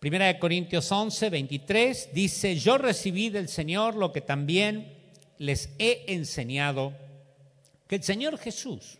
[0.00, 4.92] Primera de Corintios 11, 23 dice, yo recibí del Señor lo que también
[5.38, 7.05] les he enseñado
[7.86, 8.98] que el Señor Jesús,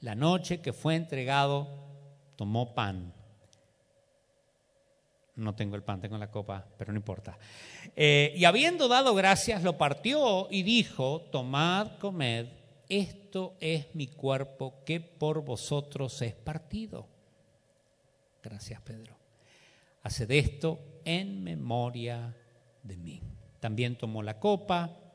[0.00, 1.68] la noche que fue entregado,
[2.36, 3.12] tomó pan.
[5.36, 7.38] No tengo el pan, tengo la copa, pero no importa.
[7.94, 12.46] Eh, y habiendo dado gracias, lo partió y dijo, tomad, comed,
[12.88, 17.06] esto es mi cuerpo que por vosotros es partido.
[18.42, 19.16] Gracias, Pedro.
[20.02, 22.34] Haced esto en memoria
[22.82, 23.22] de mí.
[23.60, 25.07] También tomó la copa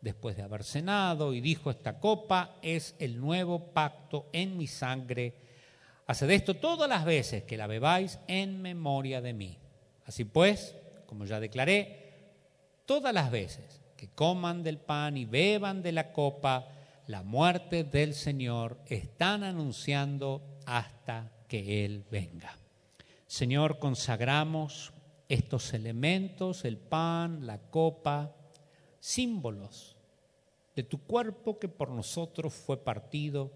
[0.00, 5.34] después de haber cenado y dijo, esta copa es el nuevo pacto en mi sangre.
[6.06, 9.58] Haced esto todas las veces que la bebáis en memoria de mí.
[10.04, 12.06] Así pues, como ya declaré,
[12.84, 16.68] todas las veces que coman del pan y beban de la copa,
[17.06, 22.56] la muerte del Señor están anunciando hasta que Él venga.
[23.26, 24.92] Señor, consagramos
[25.28, 28.32] estos elementos, el pan, la copa,
[29.06, 29.96] símbolos
[30.74, 33.52] de tu cuerpo que por nosotros fue partido,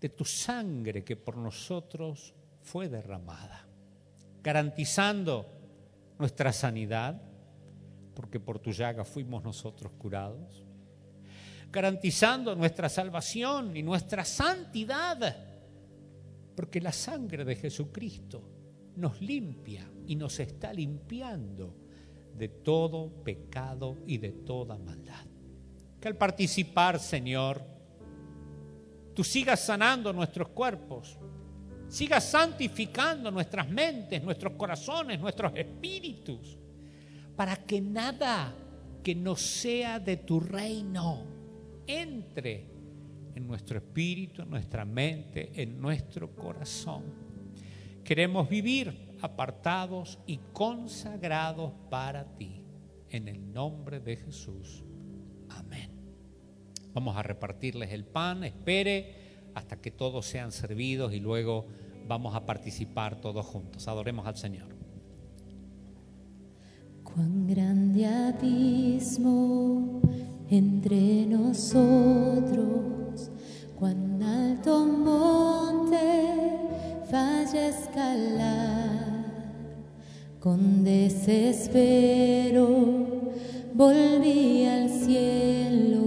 [0.00, 3.66] de tu sangre que por nosotros fue derramada,
[4.44, 5.44] garantizando
[6.20, 7.20] nuestra sanidad,
[8.14, 10.64] porque por tu llaga fuimos nosotros curados,
[11.72, 15.36] garantizando nuestra salvación y nuestra santidad,
[16.54, 18.48] porque la sangre de Jesucristo
[18.94, 21.85] nos limpia y nos está limpiando
[22.36, 25.24] de todo pecado y de toda maldad.
[26.00, 27.62] Que al participar, Señor,
[29.14, 31.18] tú sigas sanando nuestros cuerpos,
[31.88, 36.58] sigas santificando nuestras mentes, nuestros corazones, nuestros espíritus,
[37.34, 38.54] para que nada
[39.02, 41.24] que no sea de tu reino
[41.86, 42.66] entre
[43.34, 47.04] en nuestro espíritu, en nuestra mente, en nuestro corazón.
[48.02, 52.62] Queremos vivir apartados y consagrados para ti.
[53.10, 54.84] En el nombre de Jesús.
[55.48, 55.90] Amén.
[56.92, 58.44] Vamos a repartirles el pan.
[58.44, 59.14] Espere
[59.54, 61.66] hasta que todos sean servidos y luego
[62.08, 63.86] vamos a participar todos juntos.
[63.88, 64.76] Adoremos al Señor.
[67.02, 70.00] Cuán grande abismo
[70.50, 72.60] entre nosotros,
[73.78, 76.65] cuán alto monte
[77.10, 79.24] falla escalar.
[80.40, 82.68] Con desespero
[83.74, 86.04] volví al cielo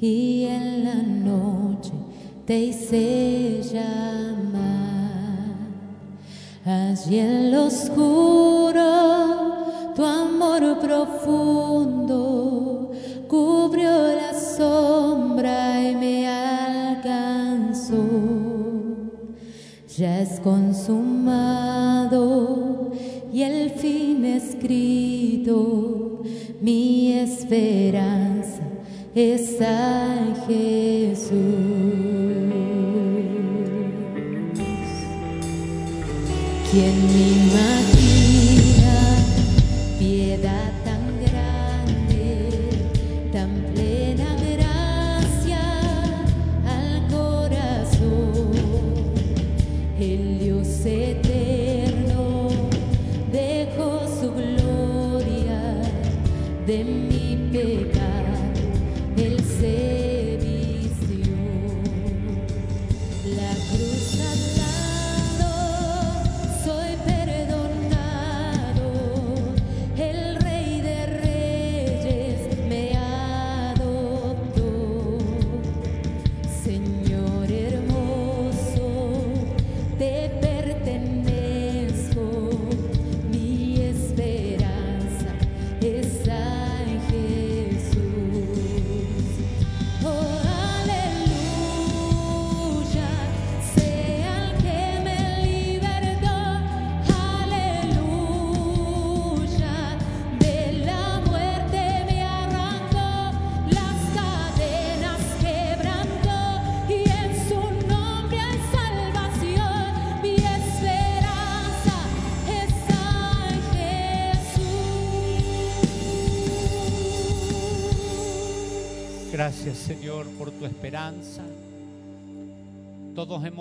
[0.00, 1.92] y en la noche
[2.44, 4.66] te hice llamar.
[6.64, 8.82] Allí en lo oscuro,
[9.94, 12.16] tu amor profundo
[13.28, 17.96] cubrió la sombra y me alcanzó.
[19.98, 21.72] Ya es consumado
[23.32, 26.22] y el fin escrito,
[26.60, 28.60] mi esperanza
[29.14, 31.30] está en Jesús.
[36.70, 37.95] ¿Quién me imagina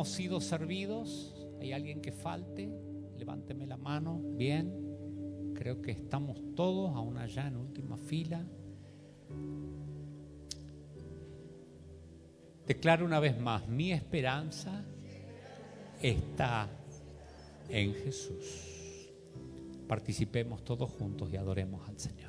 [0.05, 1.33] hemos sido servidos.
[1.59, 2.69] ¿Hay alguien que falte?
[3.17, 4.21] Levánteme la mano.
[4.37, 4.71] Bien.
[5.55, 8.45] Creo que estamos todos aún allá en última fila.
[12.67, 14.85] Declaro una vez más, mi esperanza
[16.03, 16.69] está
[17.69, 19.09] en Jesús.
[19.87, 22.24] Participemos todos juntos y adoremos al Señor.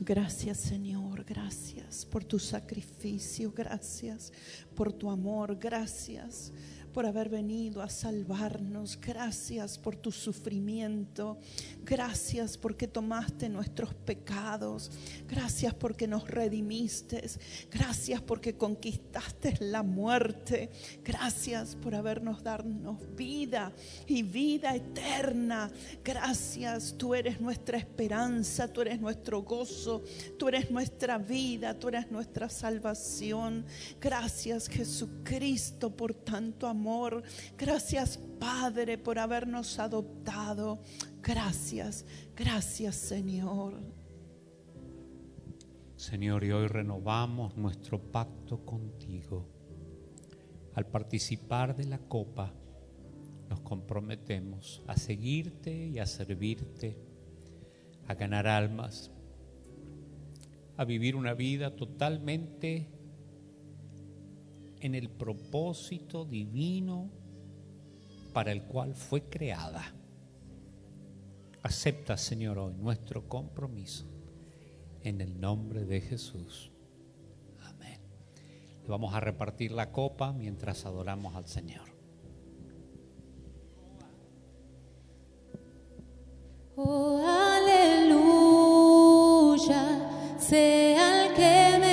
[0.00, 4.32] Gracias Señor, gracias por tu sacrificio, gracias
[4.74, 6.52] por tu amor, gracias
[6.96, 8.98] por haber venido a salvarnos.
[8.98, 11.36] Gracias por tu sufrimiento.
[11.84, 14.90] Gracias porque tomaste nuestros pecados.
[15.28, 17.22] Gracias porque nos redimiste.
[17.70, 20.70] Gracias porque conquistaste la muerte.
[21.04, 23.74] Gracias por habernos darnos vida
[24.06, 25.70] y vida eterna.
[26.02, 26.94] Gracias.
[26.96, 28.72] Tú eres nuestra esperanza.
[28.72, 30.02] Tú eres nuestro gozo.
[30.38, 31.78] Tú eres nuestra vida.
[31.78, 33.66] Tú eres nuestra salvación.
[34.00, 36.85] Gracias Jesucristo por tanto amor.
[37.58, 40.80] Gracias Padre por habernos adoptado.
[41.20, 42.06] Gracias,
[42.36, 43.74] gracias Señor.
[45.96, 49.48] Señor, y hoy renovamos nuestro pacto contigo.
[50.74, 52.52] Al participar de la copa,
[53.48, 56.96] nos comprometemos a seguirte y a servirte,
[58.06, 59.10] a ganar almas,
[60.76, 62.95] a vivir una vida totalmente
[64.86, 67.10] en el propósito divino
[68.32, 69.92] para el cual fue creada.
[71.62, 74.06] Acepta, Señor, hoy nuestro compromiso
[75.02, 76.70] en el nombre de Jesús.
[77.62, 78.00] Amén.
[78.82, 81.88] Le vamos a repartir la copa mientras adoramos al Señor.
[86.76, 87.20] Oh,
[88.06, 88.38] aleluya,
[90.38, 91.85] sea el que me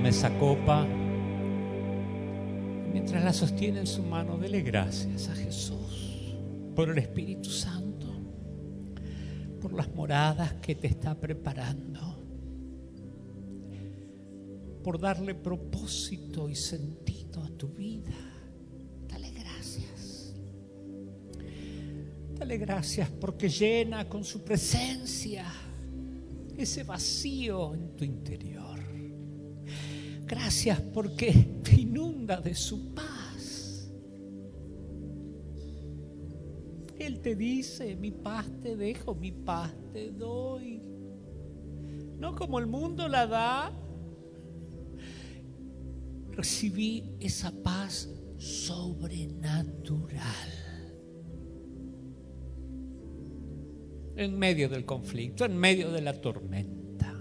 [0.00, 0.86] Tome esa copa.
[2.90, 6.34] Mientras la sostiene en su mano, dele gracias a Jesús
[6.74, 8.06] por el Espíritu Santo,
[9.60, 12.00] por las moradas que te está preparando,
[14.82, 18.16] por darle propósito y sentido a tu vida.
[19.06, 20.34] Dale gracias.
[22.38, 25.44] Dale gracias porque llena con su presencia
[26.56, 28.69] ese vacío en tu interior.
[30.30, 31.32] Gracias porque
[31.64, 33.90] te inunda de su paz.
[37.00, 40.82] Él te dice, mi paz te dejo, mi paz te doy.
[42.16, 43.76] No como el mundo la da.
[46.30, 50.14] Recibí esa paz sobrenatural.
[54.14, 57.16] En medio del conflicto, en medio de la tormenta,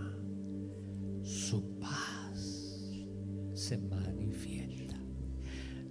[1.23, 1.78] su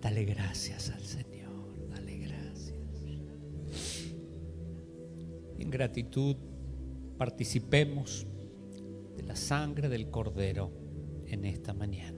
[0.00, 2.78] Dale gracias al Señor, dale gracias.
[5.58, 6.36] En gratitud
[7.16, 8.26] participemos
[9.16, 10.70] de la sangre del Cordero
[11.26, 12.17] en esta mañana.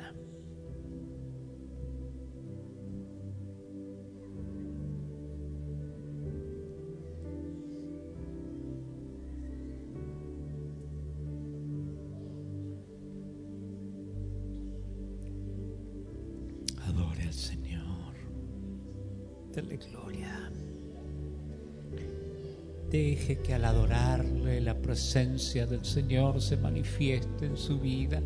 [22.91, 28.21] Deje que al adorarle la presencia del Señor se manifieste en su vida.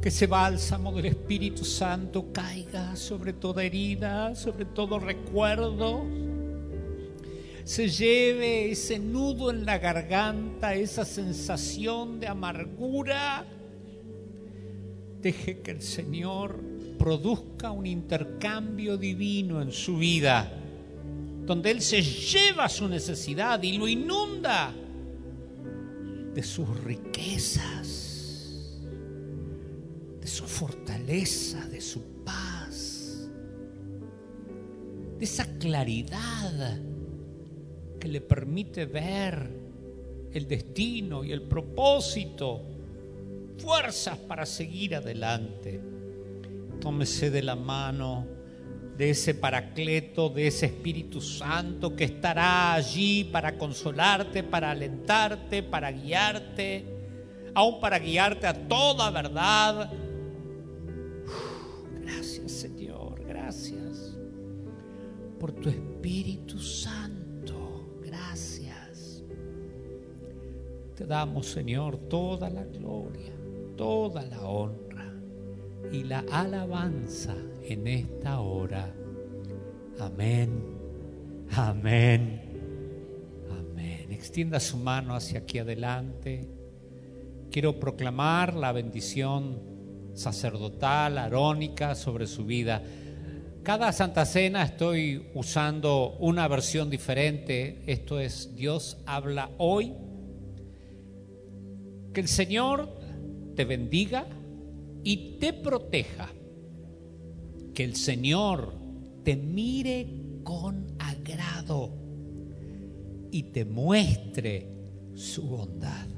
[0.00, 6.06] Que ese bálsamo del Espíritu Santo caiga sobre toda herida, sobre todo recuerdo.
[7.64, 13.44] Se lleve ese nudo en la garganta, esa sensación de amargura.
[15.20, 16.58] Deje que el Señor
[16.98, 20.62] produzca un intercambio divino en su vida
[21.46, 24.74] donde Él se lleva su necesidad y lo inunda
[26.34, 28.82] de sus riquezas,
[30.20, 33.28] de su fortaleza, de su paz,
[35.18, 36.80] de esa claridad
[38.00, 39.48] que le permite ver
[40.32, 42.62] el destino y el propósito,
[43.56, 45.80] fuerzas para seguir adelante.
[46.80, 48.35] Tómese de la mano
[48.96, 55.90] de ese Paracleto, de ese Espíritu Santo que estará allí para consolarte, para alentarte, para
[55.90, 56.84] guiarte,
[57.54, 59.92] aún para guiarte a toda verdad.
[62.00, 64.16] gracias Señor, gracias
[65.38, 69.22] por tu Espíritu Santo, gracias.
[70.94, 73.32] Te damos Señor toda la gloria,
[73.76, 74.85] toda la honra
[75.92, 78.94] y la alabanza en esta hora.
[79.98, 80.62] Amén,
[81.52, 82.42] amén,
[83.50, 84.12] amén.
[84.12, 86.48] Extienda su mano hacia aquí adelante.
[87.50, 89.62] Quiero proclamar la bendición
[90.14, 92.82] sacerdotal, arónica sobre su vida.
[93.62, 97.82] Cada Santa Cena estoy usando una versión diferente.
[97.86, 99.92] Esto es Dios habla hoy.
[102.12, 102.88] Que el Señor
[103.56, 104.26] te bendiga
[105.06, 106.28] y te proteja
[107.72, 108.72] que el Señor
[109.22, 111.92] te mire con agrado
[113.30, 114.68] y te muestre
[115.14, 116.08] su bondad.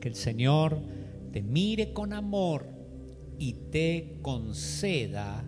[0.00, 0.78] Que el Señor
[1.32, 2.68] te mire con amor
[3.36, 5.44] y te conceda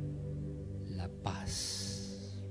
[0.89, 2.43] la paz.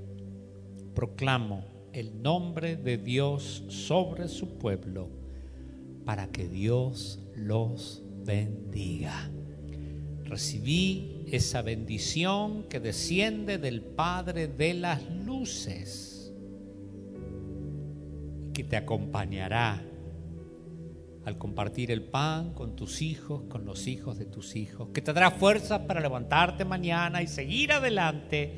[0.95, 5.09] Proclamo el nombre de Dios sobre su pueblo
[6.05, 9.29] para que Dios los bendiga.
[10.27, 16.33] Recibí esa bendición que desciende del Padre de las luces,
[18.53, 19.81] que te acompañará
[21.23, 25.13] al compartir el pan con tus hijos, con los hijos de tus hijos, que te
[25.13, 28.53] dará fuerzas para levantarte mañana y seguir adelante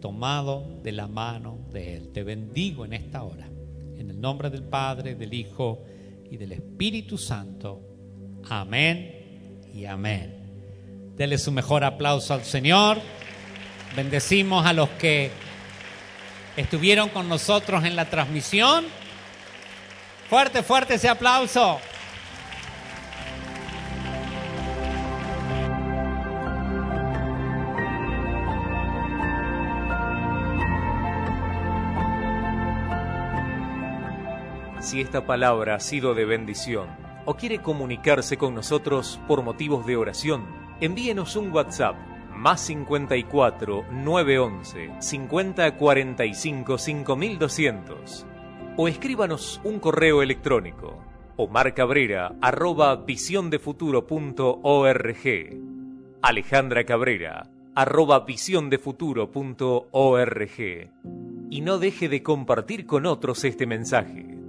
[0.00, 2.12] tomado de la mano de Él.
[2.12, 3.48] Te bendigo en esta hora,
[3.96, 5.84] en el nombre del Padre, del Hijo
[6.30, 7.80] y del Espíritu Santo.
[8.48, 10.43] Amén y amén.
[11.16, 12.98] Dele su mejor aplauso al Señor.
[13.94, 15.30] Bendecimos a los que
[16.56, 18.84] estuvieron con nosotros en la transmisión.
[20.28, 21.78] Fuerte, fuerte ese aplauso.
[34.80, 36.88] Si esta palabra ha sido de bendición
[37.24, 41.94] o quiere comunicarse con nosotros por motivos de oración, envíenos un WhatsApp
[42.34, 48.26] más 54 911 50 45 5200
[48.76, 50.98] o escríbanos un correo electrónico
[51.36, 55.18] Omar Cabrera arroba visiondefuturo.org
[56.22, 60.90] Alejandra Cabrera arroba visiondefuturo.org
[61.50, 64.43] y no deje de compartir con otros este mensaje.